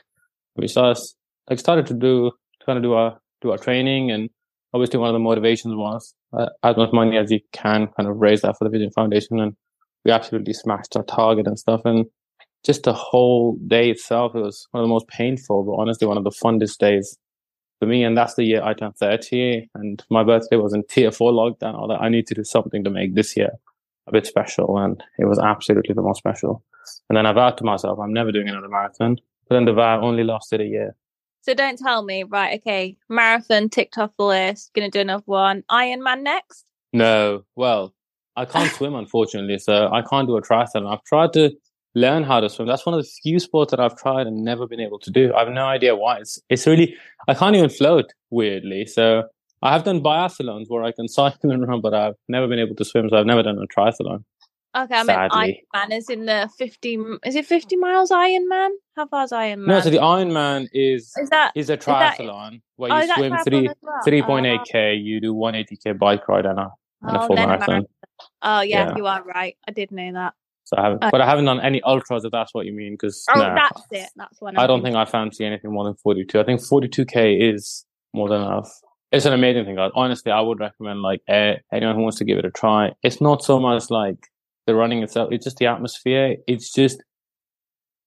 We 0.56 0.66
started 0.66 1.00
like 1.48 1.58
started 1.58 1.86
to 1.86 1.94
do 1.94 2.32
kind 2.66 2.76
of 2.76 2.82
do 2.82 2.94
our 2.94 3.20
do 3.40 3.52
our 3.52 3.58
training, 3.58 4.10
and 4.10 4.30
obviously 4.74 4.98
one 4.98 5.08
of 5.08 5.14
the 5.14 5.18
motivations 5.18 5.74
was 5.74 6.14
uh, 6.32 6.46
as 6.62 6.76
much 6.76 6.92
money 6.92 7.16
as 7.16 7.30
you 7.30 7.40
can, 7.52 7.88
kind 7.88 8.08
of 8.08 8.16
raise 8.16 8.42
that 8.42 8.56
for 8.58 8.64
the 8.64 8.70
Vision 8.70 8.90
Foundation, 8.90 9.40
and 9.40 9.54
we 10.04 10.10
absolutely 10.10 10.52
smashed 10.52 10.96
our 10.96 11.04
target 11.04 11.46
and 11.46 11.58
stuff, 11.58 11.82
and 11.84 12.06
just 12.64 12.84
the 12.84 12.92
whole 12.92 13.56
day 13.66 13.90
itself, 13.90 14.34
it 14.34 14.40
was 14.40 14.68
one 14.70 14.82
of 14.82 14.88
the 14.88 14.92
most 14.92 15.08
painful, 15.08 15.64
but 15.64 15.80
honestly 15.80 16.06
one 16.06 16.16
of 16.16 16.24
the 16.24 16.30
funnest 16.30 16.78
days 16.78 17.18
for 17.80 17.86
me. 17.86 18.04
And 18.04 18.16
that's 18.16 18.34
the 18.34 18.44
year 18.44 18.62
I 18.62 18.74
turned 18.74 18.96
30 18.96 19.68
and 19.74 20.02
my 20.10 20.22
birthday 20.22 20.56
was 20.56 20.72
in 20.72 20.84
tier 20.88 21.10
four 21.10 21.32
lockdown. 21.32 21.74
Was 21.80 21.88
like, 21.88 22.00
I 22.00 22.08
need 22.08 22.28
to 22.28 22.34
do 22.34 22.44
something 22.44 22.84
to 22.84 22.90
make 22.90 23.14
this 23.14 23.36
year 23.36 23.50
a 24.06 24.12
bit 24.12 24.26
special. 24.26 24.78
And 24.78 25.02
it 25.18 25.24
was 25.24 25.40
absolutely 25.40 25.94
the 25.94 26.02
most 26.02 26.18
special. 26.18 26.62
And 27.08 27.16
then 27.16 27.26
I 27.26 27.32
vowed 27.32 27.58
to 27.58 27.64
myself, 27.64 27.98
I'm 27.98 28.12
never 28.12 28.30
doing 28.30 28.48
another 28.48 28.68
marathon. 28.68 29.16
But 29.48 29.56
then 29.56 29.64
the 29.64 29.72
vow 29.72 30.00
only 30.00 30.22
lasted 30.22 30.60
a 30.60 30.64
year. 30.64 30.94
So 31.42 31.54
don't 31.54 31.78
tell 31.78 32.02
me, 32.02 32.22
right? 32.22 32.60
Okay, 32.60 32.96
marathon 33.08 33.68
ticked 33.68 33.98
off 33.98 34.10
the 34.16 34.24
list. 34.24 34.72
Gonna 34.74 34.90
do 34.90 35.00
another 35.00 35.24
one. 35.26 35.64
Ironman 35.70 36.22
next. 36.22 36.64
No, 36.92 37.44
well, 37.56 37.94
I 38.36 38.44
can't 38.44 38.72
swim, 38.76 38.94
unfortunately. 38.94 39.58
So 39.58 39.88
I 39.92 40.02
can't 40.02 40.28
do 40.28 40.36
a 40.36 40.42
triathlon. 40.42 40.90
I've 40.90 41.04
tried 41.04 41.32
to 41.34 41.50
learn 41.94 42.22
how 42.22 42.40
to 42.40 42.48
swim. 42.48 42.68
That's 42.68 42.86
one 42.86 42.94
of 42.94 43.02
the 43.02 43.10
few 43.22 43.38
sports 43.38 43.70
that 43.70 43.80
I've 43.80 43.96
tried 43.96 44.26
and 44.26 44.44
never 44.44 44.66
been 44.66 44.80
able 44.80 44.98
to 45.00 45.10
do. 45.10 45.32
I 45.34 45.40
have 45.40 45.52
no 45.52 45.66
idea 45.66 45.94
why. 45.96 46.18
It's, 46.18 46.40
it's 46.48 46.66
really, 46.66 46.94
I 47.28 47.34
can't 47.34 47.56
even 47.56 47.70
float, 47.70 48.12
weirdly. 48.30 48.86
So 48.86 49.24
I 49.62 49.72
have 49.72 49.84
done 49.84 50.02
biathlons 50.02 50.66
where 50.68 50.84
I 50.84 50.92
can 50.92 51.08
cycle 51.18 51.50
and 51.50 51.66
run, 51.66 51.80
but 51.80 51.94
I've 51.94 52.14
never 52.28 52.48
been 52.48 52.58
able 52.58 52.76
to 52.76 52.84
swim. 52.84 53.08
So 53.10 53.16
I've 53.16 53.26
never 53.26 53.42
done 53.42 53.58
a 53.58 53.66
triathlon. 53.66 54.24
Okay, 54.74 54.94
I 54.94 55.02
meant 55.02 55.32
Sadly. 55.32 55.64
Ironman 55.74 55.96
is 55.96 56.08
in 56.08 56.24
the 56.26 56.48
fifty. 56.56 56.98
Is 57.26 57.34
it 57.36 57.44
fifty 57.46 57.76
miles 57.76 58.10
Iron 58.10 58.48
Man? 58.48 58.70
How 58.96 59.06
far 59.06 59.24
is 59.24 59.32
Iron 59.32 59.60
Man? 59.66 59.68
No, 59.76 59.80
so 59.80 59.90
the 59.90 59.98
Ironman 59.98 60.68
is 60.72 61.12
is 61.16 61.28
that 61.30 61.52
is 61.54 61.68
a 61.68 61.76
that- 61.76 61.82
triathlon 62.18 62.62
where 62.76 62.90
oh, 62.92 62.96
you 62.96 63.02
is 63.02 63.08
that 63.08 63.16
swim 63.18 63.36
three 63.44 63.68
well? 63.82 64.00
three 64.04 64.22
point 64.22 64.46
eight 64.46 64.60
k, 64.70 64.94
you 64.94 65.20
do 65.20 65.34
one 65.34 65.54
eighty 65.54 65.76
k 65.76 65.92
bike 65.92 66.26
ride 66.26 66.46
and 66.46 66.58
a 66.58 66.68
and 67.02 67.16
a 67.16 67.20
Oh, 67.22 67.26
full 67.26 67.36
then 67.36 67.48
marathon. 67.48 67.84
Oh 68.40 68.60
yeah, 68.62 68.88
Yeah. 68.88 68.96
you 68.96 69.06
are 69.06 69.22
right. 69.22 69.56
I 69.68 69.72
did 69.72 69.90
know 69.92 70.10
that. 70.14 70.32
So 70.64 70.76
I 70.78 70.84
haven't, 70.84 71.04
Uh, 71.04 71.10
but 71.10 71.20
I 71.20 71.26
haven't 71.26 71.44
done 71.44 71.60
any 71.60 71.82
ultras 71.82 72.24
if 72.24 72.30
that's 72.32 72.54
what 72.54 72.64
you 72.66 72.72
mean. 72.72 72.94
Because 72.94 73.26
Oh, 73.34 73.40
that's 73.40 73.82
it. 73.90 74.08
That's 74.16 74.40
one. 74.40 74.56
I 74.56 74.66
don't 74.66 74.82
think 74.82 74.96
I 74.96 75.04
fancy 75.04 75.44
anything 75.44 75.72
more 75.72 75.84
than 75.84 75.96
42. 75.96 76.38
I 76.40 76.44
think 76.44 76.60
42k 76.60 77.52
is 77.52 77.84
more 78.14 78.28
than 78.28 78.40
enough. 78.42 78.70
It's 79.10 79.26
an 79.26 79.32
amazing 79.34 79.64
thing, 79.66 79.74
guys. 79.74 79.90
Honestly, 79.94 80.32
I 80.32 80.40
would 80.40 80.60
recommend 80.60 81.02
like 81.02 81.20
eh, 81.28 81.56
anyone 81.72 81.96
who 81.96 82.02
wants 82.02 82.16
to 82.18 82.24
give 82.24 82.38
it 82.38 82.44
a 82.46 82.50
try. 82.50 82.92
It's 83.02 83.20
not 83.20 83.42
so 83.44 83.58
much 83.60 83.90
like 83.90 84.28
the 84.66 84.74
running 84.74 85.02
itself; 85.02 85.30
it's 85.32 85.44
just 85.44 85.58
the 85.58 85.66
atmosphere. 85.66 86.36
It's 86.46 86.72
just, 86.72 87.02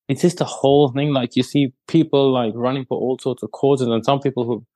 it's 0.08 0.22
just 0.22 0.38
the 0.38 0.44
whole 0.44 0.90
thing. 0.90 1.12
Like 1.12 1.36
you 1.36 1.42
see 1.42 1.72
people 1.88 2.32
like 2.32 2.52
running 2.54 2.84
for 2.84 2.98
all 2.98 3.18
sorts 3.18 3.42
of 3.42 3.50
causes, 3.52 3.88
and 3.88 4.04
some 4.04 4.20
people 4.20 4.44
who 4.44 4.66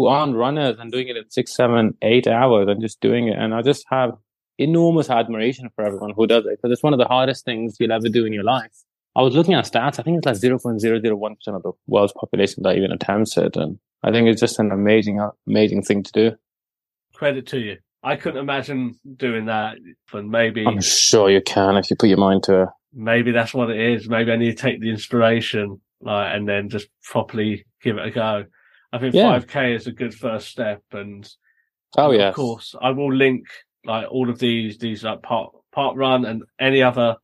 who 0.00 0.06
aren't 0.06 0.34
runners 0.34 0.78
and 0.78 0.90
doing 0.90 1.08
it 1.08 1.16
in 1.18 1.28
six, 1.28 1.54
seven, 1.54 1.94
eight 2.00 2.26
hours 2.26 2.68
and 2.68 2.80
just 2.80 3.02
doing 3.02 3.28
it. 3.28 3.36
And 3.38 3.54
I 3.54 3.60
just 3.60 3.84
have 3.90 4.12
enormous 4.56 5.10
admiration 5.10 5.68
for 5.76 5.84
everyone 5.84 6.14
who 6.16 6.26
does 6.26 6.46
it 6.46 6.56
because 6.56 6.72
it's 6.72 6.82
one 6.82 6.94
of 6.94 6.98
the 6.98 7.04
hardest 7.04 7.44
things 7.44 7.76
you'll 7.78 7.92
ever 7.92 8.08
do 8.08 8.24
in 8.24 8.32
your 8.32 8.42
life. 8.42 8.72
I 9.14 9.20
was 9.20 9.34
looking 9.34 9.52
at 9.52 9.66
stats. 9.66 9.98
I 9.98 10.02
think 10.02 10.16
it's 10.16 10.26
like 10.26 10.36
0.001% 10.36 11.36
of 11.48 11.62
the 11.62 11.72
world's 11.86 12.14
population 12.14 12.62
that 12.62 12.76
even 12.76 12.92
attempts 12.92 13.36
it. 13.36 13.58
And 13.58 13.78
I 14.02 14.10
think 14.10 14.26
it's 14.26 14.40
just 14.40 14.58
an 14.58 14.72
amazing, 14.72 15.20
amazing 15.46 15.82
thing 15.82 16.02
to 16.02 16.12
do. 16.12 16.36
Credit 17.12 17.46
to 17.48 17.58
you. 17.58 17.76
I 18.02 18.16
couldn't 18.16 18.40
imagine 18.40 18.94
doing 19.16 19.46
that, 19.46 19.76
but 20.10 20.24
maybe 20.24 20.64
I'm 20.66 20.80
sure 20.80 21.28
you 21.30 21.42
can 21.42 21.76
if 21.76 21.90
you 21.90 21.96
put 21.96 22.08
your 22.08 22.18
mind 22.18 22.42
to 22.44 22.62
it. 22.62 22.68
maybe 22.94 23.30
that's 23.32 23.52
what 23.54 23.70
it 23.70 23.78
is. 23.78 24.08
Maybe 24.08 24.32
I 24.32 24.36
need 24.36 24.56
to 24.56 24.62
take 24.62 24.80
the 24.80 24.90
inspiration, 24.90 25.80
like, 26.00 26.34
and 26.34 26.48
then 26.48 26.68
just 26.70 26.88
properly 27.02 27.66
give 27.82 27.98
it 27.98 28.06
a 28.06 28.10
go. 28.10 28.44
I 28.92 28.98
think 28.98 29.14
Yeah. 29.14 29.38
5k 29.38 29.74
is 29.76 29.86
a 29.86 29.92
good 29.92 30.14
first 30.14 30.48
step, 30.48 30.82
and 30.92 31.28
Oh, 31.98 32.10
yeah, 32.12 32.28
of 32.28 32.34
course, 32.36 32.74
I 32.80 32.90
will 32.90 33.12
link 33.12 33.44
like 33.84 34.06
all 34.10 34.30
of 34.30 34.38
these 34.38 34.78
these 34.78 35.02
like 35.04 35.22
part 35.22 35.50
part 35.72 35.96
run 35.96 36.24
and 36.24 36.42
any 36.58 36.82
other 36.82 37.16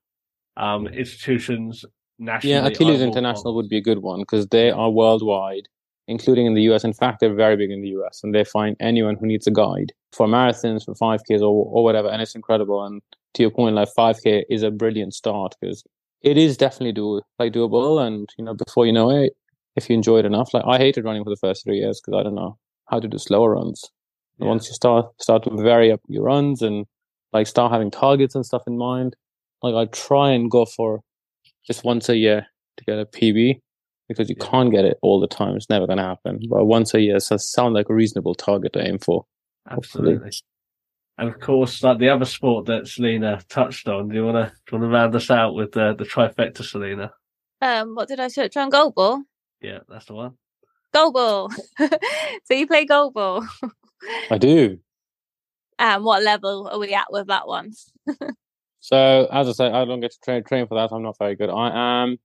um 0.57 0.87
institutions 0.89 1.85
nationally. 2.19 2.55
Yeah, 2.57 2.67
Achilles 2.67 3.01
International 3.03 3.55
would 3.55 3.69
be 3.69 3.77
a 3.79 3.83
good 3.83 3.99
one 4.03 4.21
because 4.21 4.47
they 4.49 4.71
are 4.71 4.91
worldwide, 4.91 5.69
including 6.09 6.47
in 6.47 6.55
the 6.55 6.62
US. 6.62 6.85
In 6.85 6.92
fact, 6.92 7.21
they're 7.21 7.35
very 7.35 7.57
big 7.57 7.71
in 7.71 7.83
the 7.83 7.88
US 7.90 8.21
and 8.23 8.35
they 8.35 8.45
find 8.45 8.77
anyone 8.81 9.16
who 9.16 9.27
needs 9.27 9.47
a 9.47 9.51
guide 9.51 9.92
for 10.12 10.27
marathons, 10.27 10.85
for 10.85 10.95
5Ks 10.95 11.40
or, 11.40 11.66
or 11.66 11.85
whatever. 11.85 12.09
And 12.09 12.23
it's 12.23 12.35
incredible. 12.35 12.85
And 12.85 13.03
to 13.35 13.42
your 13.42 13.51
point, 13.51 13.77
like 13.77 13.88
5K 13.97 14.45
is 14.49 14.62
a 14.62 14.71
brilliant 14.71 15.14
start 15.14 15.55
because 15.61 15.85
it 16.23 16.37
is 16.37 16.57
definitely 16.57 16.92
do, 16.92 17.21
like 17.38 17.53
doable. 17.53 18.05
And, 18.05 18.29
you 18.38 18.45
know, 18.45 18.55
before 18.55 18.87
you 18.87 18.92
know 18.92 19.11
it, 19.11 19.35
if 19.75 19.90
you 19.90 19.95
enjoy 19.95 20.19
it 20.19 20.25
enough, 20.25 20.55
like 20.55 20.64
I 20.66 20.79
hated 20.79 21.05
running 21.05 21.25
for 21.25 21.31
the 21.31 21.37
first 21.37 21.64
three 21.64 21.79
years 21.79 22.01
because 22.01 22.19
I 22.19 22.23
don't 22.23 22.35
know 22.35 22.57
how 22.88 23.01
to 23.01 23.09
do 23.09 23.19
slower 23.19 23.53
runs. 23.53 23.90
Yeah. 24.38 24.47
Once 24.47 24.69
you 24.69 24.75
start, 24.75 25.07
start 25.21 25.45
to 25.45 25.51
vary 25.62 25.92
up 25.92 26.01
your 26.09 26.25
runs 26.25 26.62
and 26.62 26.87
like 27.33 27.47
start 27.47 27.73
having 27.73 27.90
targets 27.90 28.35
and 28.35 28.47
stuff 28.47 28.62
in 28.66 28.79
mind, 28.79 29.16
like 29.62 29.75
I 29.75 29.90
try 29.90 30.31
and 30.31 30.51
go 30.51 30.64
for 30.64 31.01
just 31.66 31.85
once 31.85 32.09
a 32.09 32.16
year 32.16 32.47
to 32.77 32.85
get 32.85 32.99
a 32.99 33.07
PB 33.07 33.61
because 34.09 34.29
you 34.29 34.37
Yeah. 34.38 34.47
can't 34.49 34.71
get 34.71 34.85
it 34.85 34.99
all 35.03 35.21
the 35.21 35.27
time. 35.27 35.57
It's 35.57 35.69
never 35.71 35.87
going 35.87 35.99
to 35.99 36.05
happen. 36.05 36.40
But 36.49 36.64
once 36.66 36.95
a 36.95 37.01
year 37.01 37.21
so 37.21 37.37
sound 37.37 37.75
like 37.75 37.88
a 37.88 37.95
reasonable 37.95 38.35
target 38.35 38.73
to 38.75 38.87
aim 38.87 38.99
for. 38.99 39.27
hopefully. 39.69 40.12
Absolutely. 40.14 40.31
And 41.19 41.29
of 41.31 41.40
course, 41.40 41.83
like 41.83 41.99
the 41.99 42.11
other 42.11 42.27
sport 42.27 42.66
that 42.66 42.87
Selena 42.88 43.40
touched 43.49 43.88
on, 43.88 44.09
do 44.09 44.14
you 44.16 44.25
want 44.27 44.37
to 44.37 44.53
want 44.77 44.83
to 44.85 44.88
round 44.88 45.14
us 45.14 45.31
out 45.31 45.55
with 45.55 45.73
the 45.73 45.95
the 45.95 46.05
trifecta, 46.05 46.62
Selena? 46.62 47.11
Um, 47.62 47.95
what 47.95 48.07
did 48.09 48.21
I 48.21 48.29
search 48.29 48.57
on 48.59 48.71
goalball? 48.71 49.23
Yeah, 49.62 49.79
that's 49.88 50.05
the 50.05 50.14
one. 50.14 50.35
Goalball. 50.95 51.51
so 52.45 52.55
you 52.55 52.66
play 52.66 52.85
goalball. 52.87 53.47
I 54.31 54.37
do. 54.37 54.79
um, 55.79 56.05
what 56.05 56.23
level 56.23 56.69
are 56.71 56.79
we 56.79 56.92
at 56.92 57.11
with 57.11 57.29
that 57.29 57.47
one? 57.49 57.73
So 58.81 59.27
as 59.33 59.49
I 59.49 59.53
say, 59.53 59.66
I 59.66 59.85
don't 59.85 59.99
get 60.01 60.12
to 60.12 60.19
train 60.23 60.45
train 60.45 60.69
for 60.69 60.77
that. 60.77 60.92
I'm 60.95 61.03
not 61.03 61.19
very 61.19 61.35
good. 61.35 61.51
I 61.51 62.03
am. 62.05 62.19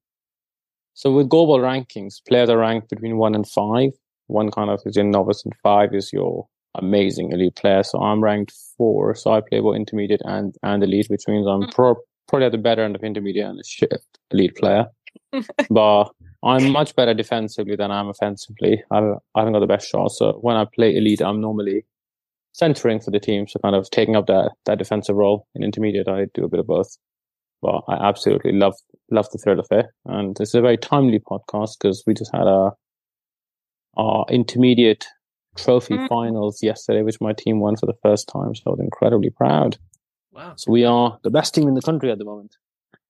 So 0.93 1.11
with 1.11 1.29
goalball 1.29 1.59
rankings, 1.61 2.15
players 2.27 2.49
are 2.49 2.57
ranked 2.57 2.89
between 2.89 3.17
one 3.17 3.35
and 3.35 3.47
five. 3.47 3.91
One 4.27 4.51
kind 4.51 4.69
of 4.69 4.81
is 4.85 4.95
your 4.95 5.05
novice, 5.05 5.43
and 5.43 5.53
five 5.63 5.93
is 5.93 6.11
your 6.13 6.47
amazing 6.75 7.31
elite 7.31 7.55
player. 7.55 7.83
So 7.83 7.99
I'm 8.01 8.23
ranked 8.23 8.53
four. 8.77 9.13
So 9.15 9.31
I 9.31 9.41
play 9.41 9.59
both 9.59 9.75
intermediate 9.75 10.21
and 10.25 10.55
and 10.63 10.83
elite, 10.83 11.07
which 11.09 11.27
means 11.27 11.47
I'm 11.47 11.63
Mm. 11.63 11.73
pro- 11.73 11.95
probably 12.27 12.45
at 12.45 12.51
the 12.53 12.57
better 12.57 12.83
end 12.83 12.95
of 12.95 13.03
intermediate 13.03 13.45
and 13.47 13.59
a 13.59 13.63
shit 13.63 13.93
elite 14.31 14.55
player. 14.55 14.87
but 15.69 16.05
I'm 16.43 16.71
much 16.71 16.95
better 16.95 17.13
defensively 17.13 17.75
than 17.75 17.91
I'm 17.91 18.07
offensively. 18.07 18.81
I, 18.89 18.99
I 18.99 19.39
haven't 19.39 19.53
got 19.53 19.59
the 19.59 19.67
best 19.67 19.89
shot. 19.89 20.11
So 20.11 20.33
when 20.41 20.55
I 20.55 20.65
play 20.65 20.95
elite, 20.95 21.21
I'm 21.21 21.41
normally 21.41 21.85
centering 22.53 22.99
for 22.99 23.11
the 23.11 23.19
team. 23.19 23.47
So 23.47 23.59
kind 23.59 23.75
of 23.75 23.89
taking 23.91 24.15
up 24.15 24.27
that, 24.27 24.51
that 24.65 24.77
defensive 24.79 25.15
role. 25.15 25.45
In 25.55 25.63
intermediate, 25.63 26.07
I 26.07 26.25
do 26.33 26.43
a 26.45 26.49
bit 26.49 26.59
of 26.61 26.67
both. 26.67 26.97
But 27.61 27.83
I 27.87 28.07
absolutely 28.07 28.53
love 28.53 28.75
love 29.11 29.29
the 29.31 29.37
thrill 29.37 29.59
of 29.59 29.67
it. 29.71 29.87
And 30.05 30.39
it's 30.39 30.53
a 30.53 30.61
very 30.61 30.77
timely 30.77 31.19
podcast 31.19 31.73
because 31.79 32.03
we 32.07 32.13
just 32.13 32.31
had 32.33 32.47
our, 32.47 32.75
our 33.97 34.25
intermediate 34.29 35.05
trophy 35.55 35.95
mm. 35.95 36.07
finals 36.07 36.63
yesterday, 36.63 37.03
which 37.03 37.21
my 37.21 37.33
team 37.33 37.59
won 37.59 37.75
for 37.75 37.85
the 37.85 37.97
first 38.01 38.29
time. 38.29 38.55
So 38.55 38.63
I 38.67 38.69
was 38.71 38.79
incredibly 38.79 39.29
proud. 39.29 39.77
Wow. 40.31 40.53
So 40.55 40.71
we 40.71 40.85
are 40.85 41.19
the 41.23 41.29
best 41.29 41.53
team 41.53 41.67
in 41.67 41.73
the 41.73 41.81
country 41.81 42.09
at 42.09 42.17
the 42.17 42.25
moment. 42.25 42.55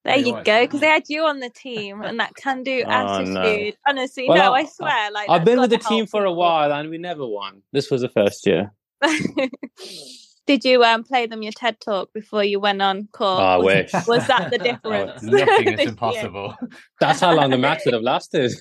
There 0.04 0.18
you 0.18 0.32
go, 0.42 0.64
because 0.64 0.80
they 0.80 0.88
had 0.88 1.04
you 1.08 1.22
on 1.26 1.38
the 1.38 1.48
team 1.48 2.02
and 2.02 2.18
that 2.18 2.34
can 2.34 2.64
do 2.64 2.82
oh, 2.86 2.90
attitude. 2.90 3.34
No. 3.34 3.70
Honestly, 3.86 4.26
well, 4.28 4.36
no, 4.36 4.52
I, 4.52 4.60
I 4.60 4.64
swear. 4.64 5.12
Like 5.12 5.30
I've 5.30 5.44
been 5.44 5.60
with 5.60 5.70
the 5.70 5.78
team 5.78 6.06
for 6.06 6.24
a 6.24 6.32
while 6.32 6.72
and 6.72 6.90
we 6.90 6.98
never 6.98 7.24
won. 7.24 7.62
This 7.70 7.88
was 7.88 8.00
the 8.00 8.08
first 8.08 8.44
year. 8.44 8.72
Did 10.46 10.64
you 10.64 10.82
um, 10.82 11.04
play 11.04 11.26
them 11.26 11.42
your 11.42 11.52
TED 11.52 11.78
talk 11.80 12.12
before 12.12 12.42
you 12.42 12.58
went 12.58 12.82
on 12.82 13.08
court? 13.12 13.40
Oh, 13.40 13.44
I 13.44 13.56
was, 13.56 13.64
wish. 13.64 13.92
Was 14.08 14.26
that 14.26 14.50
the 14.50 14.58
difference? 14.70 15.22
oh, 15.22 15.26
nothing 15.30 15.78
is 15.78 15.80
impossible. 15.88 16.56
That's 17.00 17.20
how 17.20 17.34
long 17.34 17.50
the 17.50 17.58
match 17.58 17.82
would 17.84 17.94
have 17.94 18.02
lasted. 18.02 18.52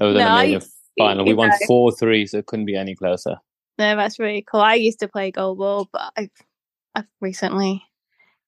Other 0.00 0.14
than 0.14 0.24
no, 0.24 0.58
the 0.58 0.66
final, 0.98 1.26
we 1.26 1.34
won 1.34 1.50
four 1.66 1.92
three, 1.92 2.26
so 2.26 2.38
it 2.38 2.46
couldn't 2.46 2.64
be 2.64 2.76
any 2.76 2.94
closer. 2.94 3.36
No, 3.78 3.96
that's 3.96 4.18
really 4.18 4.42
cool. 4.42 4.60
I 4.60 4.74
used 4.74 5.00
to 5.00 5.08
play 5.08 5.32
goalball, 5.32 5.86
but 5.92 6.12
I've 6.16 6.30
I've 6.94 7.08
recently 7.20 7.82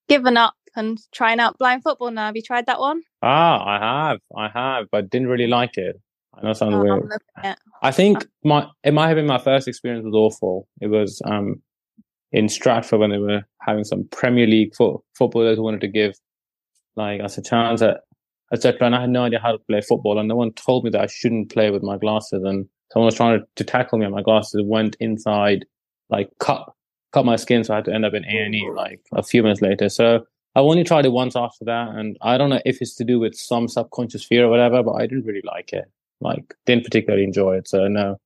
given 0.09 0.39
up 0.39 0.55
and 0.75 0.99
trying 1.13 1.41
out 1.41 1.59
blind 1.59 1.83
football 1.83 2.11
now. 2.11 2.27
Have 2.27 2.37
you 2.37 2.43
tried 2.43 2.67
that 2.67 2.81
one? 2.81 3.03
Ah, 3.23 3.63
I 3.65 4.09
have, 4.09 4.21
I 4.35 4.49
have, 4.49 4.87
but 4.91 5.11
didn't 5.11 5.29
really 5.29 5.47
like 5.47 5.77
it. 5.77 6.01
I 6.35 6.43
know 6.43 6.53
sounds 6.53 6.75
oh, 6.75 6.81
weird. 6.83 7.57
I 7.83 7.91
think 7.91 8.27
my 8.45 8.67
it 8.85 8.95
might 8.95 9.09
have 9.09 9.17
been 9.17 9.27
my 9.27 9.39
first 9.39 9.69
experience 9.69 10.05
with 10.05 10.15
awful. 10.15 10.69
It 10.81 10.89
was 10.89 11.21
um 11.25 11.63
in 12.33 12.49
Stratford 12.49 13.01
when 13.01 13.11
they 13.11 13.19
were 13.19 13.43
having 13.61 13.85
some 13.85 14.09
Premier 14.11 14.47
League 14.47 14.75
fo- 14.75 15.05
footballers 15.15 15.59
who 15.59 15.63
wanted 15.63 15.83
to 15.83 15.89
give 15.89 16.19
like 16.97 17.21
us 17.21 17.39
a 17.39 17.43
chance 17.43 17.83
at 17.83 18.01
etc. 18.53 18.87
And 18.87 18.95
I 18.95 19.01
had 19.01 19.11
no 19.11 19.25
idea 19.25 19.41
how 19.41 19.53
to 19.53 19.59
play 19.59 19.81
football, 19.81 20.19
and 20.19 20.29
no 20.29 20.37
one 20.37 20.53
told 20.53 20.85
me 20.85 20.91
that 20.91 21.01
I 21.01 21.07
shouldn't 21.07 21.53
play 21.53 21.71
with 21.71 21.83
my 21.83 21.97
glasses. 21.97 22.43
And 22.45 22.69
someone 22.93 23.07
was 23.07 23.15
trying 23.15 23.41
to, 23.41 23.47
to 23.57 23.65
tackle 23.65 23.99
me, 23.99 24.05
and 24.05 24.15
my 24.15 24.23
glasses 24.23 24.63
went 24.65 24.97
inside, 25.01 25.65
like 26.11 26.31
cut 26.39 26.69
cut 27.13 27.25
my 27.25 27.37
skin, 27.37 27.65
so 27.65 27.75
I 27.75 27.77
had 27.77 27.85
to 27.87 27.95
end 27.95 28.05
up 28.05 28.15
in 28.15 28.25
A 28.25 28.39
and 28.39 28.55
E 28.55 28.71
like 28.75 29.01
a 29.13 29.23
few 29.23 29.43
minutes 29.43 29.61
later. 29.61 29.89
So 29.89 30.25
I 30.55 30.61
only 30.61 30.85
tried 30.85 31.07
it 31.07 31.13
once 31.13 31.37
after 31.37 31.65
that, 31.65 31.89
and 31.91 32.17
I 32.23 32.39
don't 32.39 32.51
know 32.51 32.61
if 32.65 32.81
it's 32.81 32.95
to 32.97 33.05
do 33.05 33.19
with 33.19 33.35
some 33.35 33.69
subconscious 33.69 34.25
fear 34.25 34.45
or 34.45 34.49
whatever, 34.49 34.83
but 34.83 34.93
I 34.93 35.07
didn't 35.07 35.27
really 35.27 35.43
like 35.45 35.73
it. 35.73 35.91
Like, 36.23 36.55
didn't 36.67 36.85
particularly 36.85 37.25
enjoy 37.25 37.57
it. 37.57 37.69
So 37.69 37.89
no, 37.89 38.17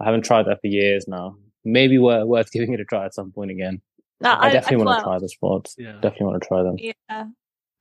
I 0.00 0.04
haven't 0.04 0.24
tried 0.24 0.46
that 0.46 0.60
for 0.60 0.66
years 0.66 1.06
now. 1.08 1.36
Maybe 1.64 1.98
worth, 1.98 2.26
worth 2.26 2.50
giving 2.52 2.72
it 2.72 2.80
a 2.80 2.84
try 2.84 3.04
at 3.04 3.14
some 3.14 3.32
point 3.32 3.50
again. 3.50 3.80
No, 4.20 4.30
I, 4.30 4.46
I 4.46 4.52
definitely 4.52 4.84
I, 4.84 4.86
want 4.86 4.98
to 5.00 5.04
try 5.04 5.18
the 5.18 5.28
sports. 5.28 5.74
Yeah. 5.78 5.92
Definitely 5.94 6.26
want 6.26 6.42
to 6.42 6.48
try 6.48 6.62
them. 6.62 6.76
Yeah, 6.78 7.26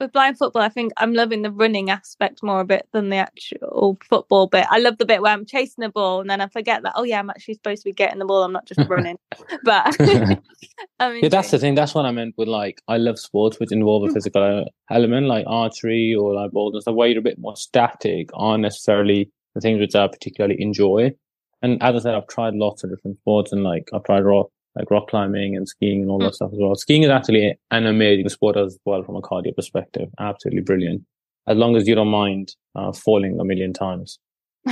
with 0.03 0.11
blind 0.11 0.37
football, 0.37 0.61
I 0.61 0.69
think 0.69 0.91
I'm 0.97 1.13
loving 1.13 1.41
the 1.41 1.51
running 1.51 1.89
aspect 1.89 2.43
more 2.43 2.59
a 2.59 2.65
bit 2.65 2.87
than 2.91 3.09
the 3.09 3.17
actual 3.17 3.97
football 4.07 4.47
bit. 4.47 4.65
I 4.69 4.79
love 4.79 4.97
the 4.97 5.05
bit 5.05 5.21
where 5.21 5.31
I'm 5.31 5.45
chasing 5.45 5.81
the 5.81 5.89
ball 5.89 6.21
and 6.21 6.29
then 6.29 6.41
I 6.41 6.47
forget 6.47 6.83
that, 6.83 6.93
oh 6.95 7.03
yeah, 7.03 7.19
I'm 7.19 7.29
actually 7.29 7.55
supposed 7.55 7.83
to 7.83 7.89
be 7.89 7.93
getting 7.93 8.19
the 8.19 8.25
ball. 8.25 8.43
I'm 8.43 8.51
not 8.51 8.65
just 8.65 8.79
running. 8.89 9.17
but 9.63 9.95
yeah, 9.99 11.29
that's 11.29 11.51
the 11.51 11.59
thing. 11.59 11.75
That's 11.75 11.95
what 11.95 12.05
I 12.05 12.11
meant 12.11 12.35
with 12.37 12.47
like, 12.47 12.81
I 12.87 12.97
love 12.97 13.19
sports 13.19 13.59
which 13.59 13.71
involve 13.71 14.03
a 14.03 14.07
mm. 14.07 14.13
physical 14.13 14.43
uh, 14.43 14.93
element 14.93 15.27
like 15.27 15.45
archery 15.47 16.13
or 16.13 16.33
like 16.33 16.51
ball 16.51 16.71
and 16.73 16.81
stuff 16.81 16.95
where 16.95 17.07
you're 17.07 17.19
a 17.19 17.23
bit 17.23 17.39
more 17.39 17.55
static, 17.55 18.29
aren't 18.33 18.61
necessarily 18.61 19.31
the 19.55 19.61
things 19.61 19.79
which 19.79 19.95
I 19.95 20.07
particularly 20.07 20.61
enjoy. 20.61 21.13
And 21.61 21.81
as 21.81 21.95
I 21.95 21.99
said, 21.99 22.15
I've 22.15 22.27
tried 22.27 22.55
lots 22.55 22.83
of 22.83 22.89
different 22.89 23.17
sports 23.19 23.51
and 23.51 23.63
like 23.63 23.89
I've 23.93 24.03
tried 24.03 24.21
rock, 24.21 24.49
like 24.75 24.91
rock 24.91 25.07
climbing 25.09 25.55
and 25.55 25.67
skiing 25.67 26.01
and 26.01 26.09
all 26.11 26.19
that 26.19 26.31
mm. 26.31 26.35
stuff 26.35 26.51
as 26.53 26.59
well. 26.59 26.75
Skiing 26.75 27.03
is 27.03 27.09
actually 27.09 27.57
an 27.71 27.85
amazing 27.85 28.29
sport 28.29 28.57
as 28.57 28.77
well 28.85 29.03
from 29.03 29.15
a 29.15 29.21
cardio 29.21 29.55
perspective. 29.55 30.09
Absolutely 30.19 30.61
brilliant. 30.61 31.03
As 31.47 31.57
long 31.57 31.75
as 31.75 31.87
you 31.87 31.95
don't 31.95 32.09
mind 32.09 32.55
uh, 32.75 32.91
falling 32.91 33.39
a 33.39 33.45
million 33.45 33.73
times. 33.73 34.19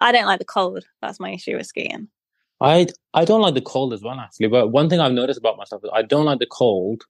I 0.00 0.12
don't 0.12 0.26
like 0.26 0.38
the 0.38 0.44
cold. 0.44 0.84
That's 1.00 1.20
my 1.20 1.30
issue 1.30 1.56
with 1.56 1.66
skiing. 1.66 2.08
I 2.60 2.86
I 3.14 3.24
don't 3.24 3.40
like 3.40 3.54
the 3.54 3.60
cold 3.60 3.92
as 3.92 4.02
well, 4.02 4.18
actually. 4.18 4.48
But 4.48 4.68
one 4.68 4.88
thing 4.88 5.00
I've 5.00 5.12
noticed 5.12 5.38
about 5.38 5.56
myself 5.56 5.82
is 5.84 5.90
I 5.92 6.02
don't 6.02 6.24
like 6.24 6.38
the 6.38 6.46
cold 6.46 7.02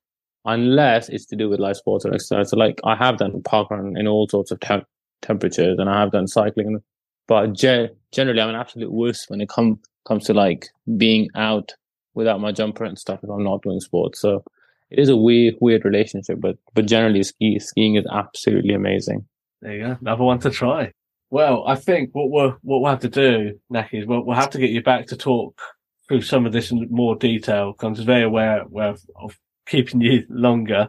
unless 0.45 1.09
it's 1.09 1.27
to 1.27 1.37
do 1.37 1.49
with 1.49 1.61
live 1.61 1.77
sports 1.77 2.05
or 2.05 2.15
exercise. 2.15 2.51
So, 2.51 2.57
like, 2.57 2.81
I 2.85 2.95
have 2.97 3.19
done 3.19 3.43
parkrun 3.43 3.99
in 3.99 4.07
all 4.07 4.29
sorts 4.29 4.51
of 4.51 4.61
temp- 4.61 4.87
temperatures, 5.23 5.79
and 5.79 5.89
I 5.89 6.01
have 6.01 6.13
done 6.13 6.27
cycling. 6.27 6.81
But 7.29 7.55
ge- 7.55 7.91
generally, 8.13 8.41
I'm 8.41 8.51
an 8.51 8.57
absolute 8.57 8.93
wuss 8.93 9.29
when 9.29 9.41
it 9.41 9.49
comes 9.49 9.79
comes 10.07 10.25
to 10.27 10.35
like 10.35 10.67
being 10.97 11.29
out 11.35 11.73
without 12.15 12.41
my 12.41 12.53
jumper 12.53 12.85
and 12.85 12.99
stuff 12.99 13.21
if 13.23 13.29
I'm 13.29 13.43
not 13.43 13.63
doing 13.63 13.81
sports. 13.81 14.21
So 14.21 14.43
it 14.91 15.01
is 15.01 15.09
a 15.09 15.17
weird, 15.17 15.57
weird 15.61 15.85
relationship, 15.85 16.41
but 16.41 16.57
but 16.75 16.87
generally, 16.87 17.23
ski 17.23 17.59
skiing 17.59 17.97
is 17.97 18.07
absolutely 18.13 18.75
amazing. 18.75 19.27
There 19.63 19.75
you 19.75 19.85
go, 19.85 19.97
another 20.01 20.25
one 20.25 20.39
to 20.41 20.51
try. 20.51 20.93
Well, 21.31 21.65
I 21.67 21.75
think 21.75 22.11
what 22.13 22.31
we'll 22.31 22.57
what 22.63 22.81
we'll 22.81 22.91
have 22.91 23.01
to 23.01 23.09
do, 23.09 23.59
Naqi, 23.73 24.03
is 24.03 24.07
we'll, 24.07 24.25
we'll 24.25 24.37
have 24.37 24.51
to 24.51 24.59
get 24.59 24.71
you 24.71 24.83
back 24.83 25.07
to 25.09 25.17
talk 25.17 25.61
through 26.07 26.23
some 26.23 26.47
of 26.47 26.53
this 26.53 26.71
in 26.71 26.87
more 26.91 27.17
detail. 27.17 27.73
Because 27.73 27.99
I'm 27.99 28.07
very 28.07 28.23
aware, 28.23 28.63
aware 28.63 28.91
of, 28.91 29.03
of 29.17 29.37
keeping 29.67 30.01
you 30.01 30.25
longer. 30.31 30.89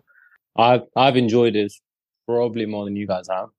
I've 0.56 0.84
I've 0.96 1.18
enjoyed 1.18 1.56
this 1.56 1.82
probably 2.28 2.66
more 2.66 2.86
than 2.86 2.96
you 2.96 3.08
guys 3.08 3.28
have. 3.32 3.50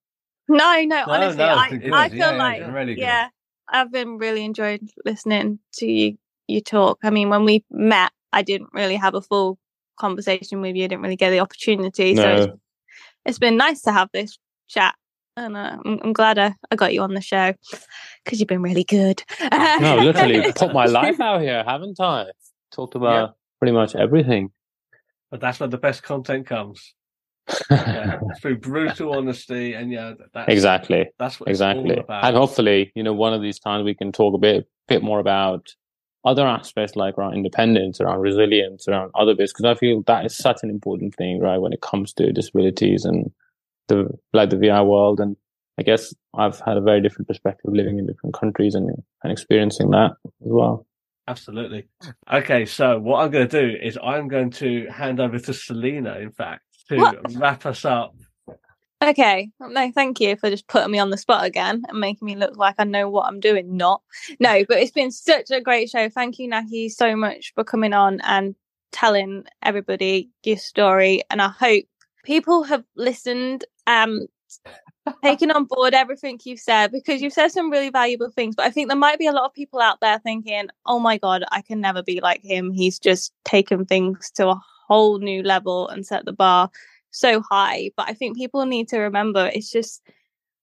No, 0.48 0.82
no, 0.84 1.04
honestly, 1.06 1.38
no, 1.38 1.44
I, 1.44 2.04
I 2.04 2.08
feel 2.08 2.18
yeah, 2.18 2.30
like 2.30 2.72
really 2.72 2.98
yeah, 2.98 3.28
I've 3.68 3.92
been 3.92 4.16
really 4.16 4.44
enjoyed 4.44 4.88
listening 5.04 5.58
to 5.74 5.86
you 5.86 6.16
you 6.46 6.62
talk. 6.62 6.98
I 7.02 7.10
mean, 7.10 7.28
when 7.28 7.44
we 7.44 7.64
met, 7.70 8.10
I 8.32 8.42
didn't 8.42 8.70
really 8.72 8.96
have 8.96 9.14
a 9.14 9.20
full 9.20 9.58
conversation 9.98 10.62
with 10.62 10.74
you. 10.74 10.84
I 10.84 10.86
didn't 10.86 11.02
really 11.02 11.16
get 11.16 11.30
the 11.30 11.40
opportunity, 11.40 12.14
no. 12.14 12.22
so 12.22 12.30
it's, 12.30 12.52
it's 13.26 13.38
been 13.38 13.58
nice 13.58 13.82
to 13.82 13.92
have 13.92 14.08
this 14.12 14.38
chat. 14.68 14.94
And 15.36 15.56
uh, 15.56 15.76
I'm, 15.84 16.00
I'm, 16.02 16.12
glad 16.12 16.36
I, 16.38 16.54
I 16.72 16.76
got 16.76 16.92
you 16.92 17.02
on 17.02 17.14
the 17.14 17.20
show 17.20 17.54
because 18.24 18.40
you've 18.40 18.48
been 18.48 18.62
really 18.62 18.82
good. 18.82 19.22
no, 19.40 19.98
literally 20.02 20.52
put 20.52 20.72
my 20.72 20.84
life 20.86 21.20
out 21.20 21.42
here, 21.42 21.62
haven't 21.62 22.00
I? 22.00 22.26
Talked 22.72 22.96
about 22.96 23.28
yeah. 23.28 23.32
pretty 23.60 23.72
much 23.72 23.94
everything. 23.94 24.50
But 25.30 25.40
that's 25.40 25.60
where 25.60 25.68
the 25.68 25.78
best 25.78 26.02
content 26.02 26.46
comes 26.46 26.94
yeah, 27.70 28.18
through 28.40 28.58
brutal 28.58 29.16
honesty 29.16 29.74
and 29.74 29.90
yeah 29.90 30.14
that's, 30.34 30.52
exactly. 30.52 31.06
that's 31.18 31.40
what 31.40 31.48
exactly. 31.48 32.02
and 32.08 32.36
hopefully 32.36 32.92
you 32.94 33.02
know 33.02 33.12
one 33.12 33.32
of 33.32 33.42
these 33.42 33.58
times 33.58 33.84
we 33.84 33.94
can 33.94 34.12
talk 34.12 34.34
a 34.34 34.38
bit 34.38 34.68
bit 34.86 35.02
more 35.02 35.20
about 35.20 35.74
other 36.24 36.46
aspects 36.46 36.96
like 36.96 37.16
around 37.16 37.34
independence 37.34 38.00
around 38.00 38.20
resilience 38.20 38.88
around 38.88 39.10
other 39.14 39.34
bits 39.34 39.52
because 39.52 39.64
i 39.64 39.74
feel 39.78 40.02
that 40.06 40.26
is 40.26 40.36
such 40.36 40.58
an 40.62 40.70
important 40.70 41.14
thing 41.14 41.40
right 41.40 41.58
when 41.58 41.72
it 41.72 41.80
comes 41.80 42.12
to 42.12 42.32
disabilities 42.32 43.04
and 43.04 43.30
the 43.88 44.06
like 44.32 44.50
the 44.50 44.56
vr 44.56 44.86
world. 44.86 45.20
And 45.20 45.36
i 45.78 45.82
guess 45.82 46.14
i've 46.34 46.60
had 46.60 46.76
a 46.76 46.82
very 46.82 47.00
different 47.00 47.28
perspective 47.28 47.70
living 47.72 47.98
in 47.98 48.06
different 48.06 48.34
countries 48.34 48.74
and, 48.74 48.90
and 49.22 49.32
experiencing 49.32 49.90
that 49.90 50.12
as 50.24 50.52
well. 50.52 50.86
Absolutely. 51.28 51.86
Okay, 52.32 52.64
so 52.64 52.98
what 52.98 53.22
I'm 53.22 53.30
going 53.30 53.46
to 53.46 53.60
do 53.60 53.76
is 53.82 53.98
I'm 54.02 54.28
going 54.28 54.50
to 54.52 54.86
hand 54.86 55.20
over 55.20 55.38
to 55.38 55.52
Selena, 55.52 56.18
in 56.20 56.32
fact, 56.32 56.62
to 56.88 56.96
what? 56.96 57.34
wrap 57.34 57.66
us 57.66 57.84
up. 57.84 58.14
Okay, 59.00 59.50
no, 59.60 59.92
thank 59.92 60.18
you 60.18 60.36
for 60.36 60.50
just 60.50 60.66
putting 60.66 60.90
me 60.90 60.98
on 60.98 61.10
the 61.10 61.16
spot 61.16 61.44
again 61.44 61.84
and 61.88 62.00
making 62.00 62.26
me 62.26 62.34
look 62.34 62.56
like 62.56 62.74
I 62.78 62.84
know 62.84 63.08
what 63.08 63.26
I'm 63.26 63.38
doing. 63.38 63.76
Not, 63.76 64.02
no, 64.40 64.64
but 64.64 64.78
it's 64.78 64.90
been 64.90 65.12
such 65.12 65.52
a 65.52 65.60
great 65.60 65.88
show. 65.88 66.08
Thank 66.08 66.40
you, 66.40 66.50
Naqi, 66.50 66.90
so 66.90 67.14
much 67.14 67.52
for 67.54 67.62
coming 67.62 67.92
on 67.92 68.20
and 68.22 68.56
telling 68.90 69.44
everybody 69.62 70.30
your 70.42 70.56
story. 70.56 71.22
And 71.30 71.40
I 71.40 71.48
hope 71.48 71.84
people 72.24 72.64
have 72.64 72.82
listened, 72.96 73.64
um, 73.86 74.26
taken 75.22 75.52
on 75.52 75.64
board 75.64 75.94
everything 75.94 76.40
you've 76.44 76.58
said 76.58 76.90
because 76.90 77.22
you've 77.22 77.32
said 77.32 77.52
some 77.52 77.70
really 77.70 77.90
valuable 77.90 78.30
things. 78.30 78.56
But 78.56 78.66
I 78.66 78.70
think 78.70 78.88
there 78.88 78.96
might 78.96 79.20
be 79.20 79.28
a 79.28 79.32
lot 79.32 79.44
of 79.44 79.54
people 79.54 79.80
out 79.80 80.00
there 80.00 80.18
thinking, 80.18 80.68
"Oh 80.86 80.98
my 80.98 81.18
god, 81.18 81.44
I 81.52 81.62
can 81.62 81.80
never 81.80 82.02
be 82.02 82.20
like 82.20 82.42
him. 82.42 82.72
He's 82.72 82.98
just 82.98 83.32
taken 83.44 83.86
things 83.86 84.30
to 84.32 84.48
a 84.48 84.60
whole 84.88 85.18
new 85.18 85.42
level 85.42 85.88
and 85.88 86.06
set 86.06 86.24
the 86.24 86.32
bar 86.32 86.70
so 87.10 87.40
high. 87.40 87.90
But 87.96 88.08
I 88.08 88.14
think 88.14 88.36
people 88.36 88.66
need 88.66 88.88
to 88.88 88.98
remember 88.98 89.50
it's 89.52 89.70
just 89.70 90.02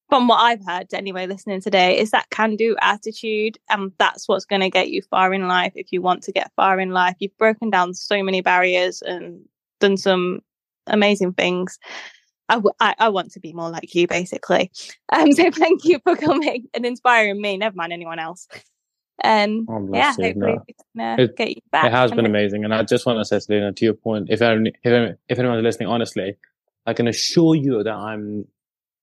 from 0.09 0.27
what 0.27 0.37
I've 0.37 0.63
heard 0.65 0.93
anyway, 0.93 1.25
listening 1.25 1.61
today, 1.61 1.97
is 1.97 2.11
that 2.11 2.29
can 2.29 2.55
do 2.55 2.75
attitude. 2.81 3.57
And 3.69 3.91
that's 3.97 4.27
what's 4.27 4.45
going 4.45 4.61
to 4.61 4.69
get 4.69 4.89
you 4.89 5.01
far 5.01 5.33
in 5.33 5.47
life 5.47 5.73
if 5.75 5.91
you 5.91 6.01
want 6.01 6.23
to 6.23 6.31
get 6.31 6.51
far 6.55 6.79
in 6.79 6.91
life. 6.91 7.15
You've 7.19 7.37
broken 7.37 7.69
down 7.69 7.93
so 7.93 8.21
many 8.21 8.41
barriers 8.41 9.01
and 9.01 9.41
done 9.79 9.97
some 9.97 10.41
amazing 10.87 11.33
things. 11.33 11.79
I, 12.49 12.55
w- 12.55 12.75
I, 12.79 12.93
I 12.99 13.09
want 13.09 13.31
to 13.31 13.39
be 13.39 13.53
more 13.53 13.71
like 13.71 13.95
you, 13.95 14.07
basically. 14.07 14.71
Um, 15.11 15.31
so 15.31 15.49
thank 15.49 15.83
you 15.85 15.99
for 16.03 16.15
coming 16.15 16.67
and 16.75 16.85
inspiring 16.85 17.41
me, 17.41 17.57
never 17.57 17.75
mind 17.75 17.91
anyone 17.91 18.19
else. 18.19 18.47
And 19.23 19.67
oh, 19.69 19.89
yeah, 19.93 20.13
you, 20.17 20.33
no. 20.35 20.57
Uh, 20.99 21.15
it, 21.17 21.37
get 21.37 21.49
you 21.49 21.61
back. 21.71 21.85
It 21.85 21.91
has 21.91 22.11
been 22.11 22.25
amazing, 22.25 22.65
and 22.65 22.73
I 22.73 22.83
just 22.83 23.05
want 23.05 23.19
to 23.19 23.25
say, 23.25 23.39
Selena, 23.39 23.71
to 23.71 23.85
your 23.85 23.93
point, 23.93 24.27
if 24.29 24.41
anyone, 24.41 24.67
if, 24.83 25.17
if 25.29 25.39
anyone's 25.39 25.63
listening, 25.63 25.87
honestly, 25.87 26.35
I 26.85 26.93
can 26.93 27.07
assure 27.07 27.55
you 27.55 27.81
that 27.83 27.93
I'm 27.93 28.45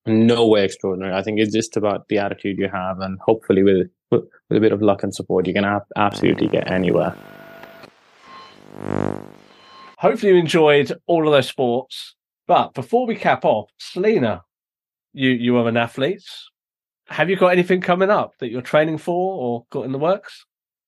no 0.04 0.46
way 0.46 0.64
extraordinary. 0.64 1.14
I 1.14 1.22
think 1.22 1.40
it's 1.40 1.54
just 1.54 1.76
about 1.76 2.08
the 2.08 2.18
attitude 2.18 2.58
you 2.58 2.68
have, 2.68 3.00
and 3.00 3.18
hopefully, 3.20 3.62
with 3.62 3.88
with 4.10 4.24
a 4.50 4.60
bit 4.60 4.72
of 4.72 4.82
luck 4.82 5.02
and 5.02 5.14
support, 5.14 5.46
you 5.46 5.54
can 5.54 5.64
absolutely 5.96 6.48
get 6.48 6.70
anywhere. 6.70 7.16
Hopefully, 9.98 10.32
you 10.32 10.38
enjoyed 10.38 10.92
all 11.06 11.26
of 11.26 11.32
those 11.32 11.48
sports. 11.48 12.16
But 12.46 12.74
before 12.74 13.06
we 13.06 13.14
cap 13.14 13.44
off, 13.44 13.70
Selena, 13.78 14.42
you 15.12 15.30
you 15.30 15.56
are 15.56 15.68
an 15.68 15.76
athlete. 15.76 16.24
Have 17.08 17.28
you 17.28 17.36
got 17.36 17.48
anything 17.48 17.80
coming 17.80 18.10
up 18.10 18.34
that 18.38 18.50
you're 18.50 18.62
training 18.62 18.98
for 18.98 19.34
or 19.36 19.66
got 19.70 19.84
in 19.84 19.92
the 19.92 19.98
works? 19.98 20.44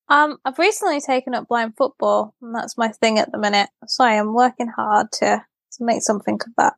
Um, 0.08 0.38
I've 0.44 0.58
recently 0.58 1.00
taken 1.00 1.34
up 1.34 1.48
blind 1.48 1.74
football, 1.76 2.34
and 2.42 2.54
that's 2.54 2.76
my 2.76 2.88
thing 2.88 3.18
at 3.18 3.32
the 3.32 3.38
minute. 3.38 3.70
So 3.86 4.04
I 4.04 4.14
am 4.14 4.34
working 4.34 4.68
hard 4.68 5.08
to 5.20 5.44
to 5.72 5.84
make 5.84 6.02
something 6.02 6.34
of 6.34 6.52
that. 6.58 6.74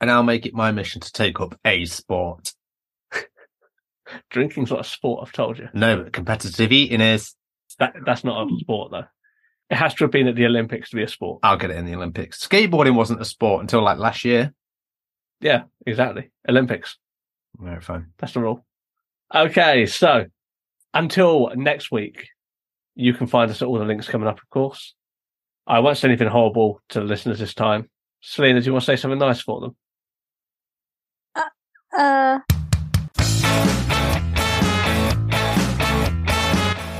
And 0.00 0.10
I'll 0.10 0.22
make 0.22 0.46
it 0.46 0.54
my 0.54 0.72
mission 0.72 1.00
to 1.00 1.12
take 1.12 1.40
up 1.40 1.58
a 1.64 1.84
sport. 1.86 2.52
Drinking's 4.30 4.70
not 4.70 4.80
a 4.80 4.84
sport, 4.84 5.22
I've 5.22 5.32
told 5.32 5.58
you. 5.58 5.68
No, 5.72 6.02
but 6.02 6.12
competitive 6.12 6.72
eating 6.72 7.00
is. 7.00 7.34
That 7.78 7.94
that's 8.04 8.24
not 8.24 8.46
a 8.46 8.58
sport 8.58 8.90
though. 8.90 9.04
It 9.68 9.76
has 9.76 9.94
to 9.94 10.04
have 10.04 10.12
been 10.12 10.28
at 10.28 10.36
the 10.36 10.46
Olympics 10.46 10.90
to 10.90 10.96
be 10.96 11.02
a 11.02 11.08
sport. 11.08 11.40
I'll 11.42 11.56
get 11.56 11.70
it 11.70 11.76
in 11.76 11.86
the 11.86 11.94
Olympics. 11.94 12.46
Skateboarding 12.46 12.94
wasn't 12.94 13.20
a 13.20 13.24
sport 13.24 13.62
until 13.62 13.82
like 13.82 13.98
last 13.98 14.24
year. 14.24 14.54
Yeah, 15.40 15.64
exactly. 15.84 16.30
Olympics. 16.48 16.98
Very 17.58 17.80
fine. 17.80 18.12
That's 18.18 18.32
the 18.32 18.40
rule. 18.40 18.64
Okay, 19.34 19.86
so 19.86 20.26
until 20.94 21.50
next 21.54 21.90
week, 21.90 22.28
you 22.94 23.12
can 23.12 23.26
find 23.26 23.50
us 23.50 23.60
at 23.62 23.68
all 23.68 23.78
the 23.78 23.84
links 23.84 24.08
coming 24.08 24.28
up, 24.28 24.38
of 24.38 24.48
course. 24.50 24.94
I 25.66 25.80
won't 25.80 25.98
say 25.98 26.08
anything 26.08 26.28
horrible 26.28 26.80
to 26.90 27.00
the 27.00 27.06
listeners 27.06 27.38
this 27.38 27.54
time. 27.54 27.90
Selena, 28.20 28.60
do 28.60 28.66
you 28.66 28.72
want 28.72 28.84
to 28.84 28.86
say 28.86 28.96
something 28.96 29.18
nice 29.18 29.40
for 29.40 29.60
them? 29.60 29.76
Uh, 31.34 31.98
uh 31.98 32.40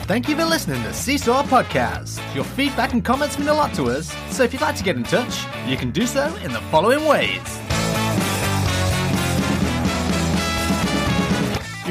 Thank 0.06 0.28
you 0.28 0.36
for 0.36 0.44
listening 0.44 0.80
to 0.84 0.94
Seesaw 0.94 1.42
Podcast. 1.44 2.22
Your 2.32 2.44
feedback 2.44 2.92
and 2.92 3.04
comments 3.04 3.38
mean 3.40 3.48
a 3.48 3.54
lot 3.54 3.74
to 3.74 3.86
us, 3.86 4.14
so 4.30 4.44
if 4.44 4.52
you'd 4.52 4.62
like 4.62 4.76
to 4.76 4.84
get 4.84 4.94
in 4.94 5.02
touch, 5.02 5.44
you 5.66 5.76
can 5.76 5.90
do 5.90 6.06
so 6.06 6.32
in 6.36 6.52
the 6.52 6.60
following 6.70 7.06
ways. 7.06 7.65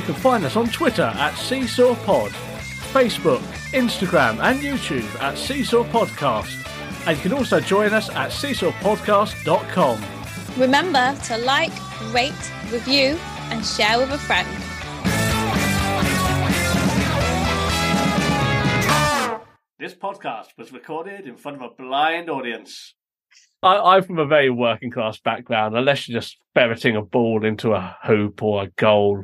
Can 0.05 0.13
find 0.13 0.45
us 0.45 0.55
on 0.55 0.67
Twitter 0.69 1.11
at 1.15 1.35
Seesaw 1.35 1.95
Pod, 2.05 2.31
Facebook, 2.93 3.41
Instagram, 3.73 4.39
and 4.39 4.59
YouTube 4.59 5.09
at 5.19 5.35
Seesaw 5.35 5.83
Podcast. 5.85 6.61
And 7.07 7.17
you 7.17 7.23
can 7.23 7.33
also 7.33 7.59
join 7.59 7.91
us 7.91 8.09
at 8.11 8.29
seesawpodcast.com. 8.29 10.05
Remember 10.57 11.17
to 11.25 11.37
like, 11.39 11.71
rate, 12.13 12.51
review, 12.71 13.17
and 13.49 13.65
share 13.65 13.97
with 13.97 14.11
a 14.11 14.17
friend. 14.19 14.47
This 19.79 19.95
podcast 19.95 20.47
was 20.57 20.71
recorded 20.71 21.27
in 21.27 21.35
front 21.35 21.61
of 21.61 21.71
a 21.71 21.75
blind 21.75 22.29
audience. 22.29 22.93
I, 23.61 23.97
am 23.97 24.03
from 24.03 24.19
a 24.19 24.25
very 24.25 24.51
working 24.51 24.91
class 24.91 25.19
background. 25.19 25.75
Unless 25.75 26.07
you're 26.07 26.19
just 26.19 26.37
ferreting 26.53 26.95
a 26.95 27.01
ball 27.01 27.43
into 27.43 27.73
a 27.73 27.97
hoop 28.03 28.43
or 28.43 28.63
a 28.63 28.67
goal, 28.77 29.23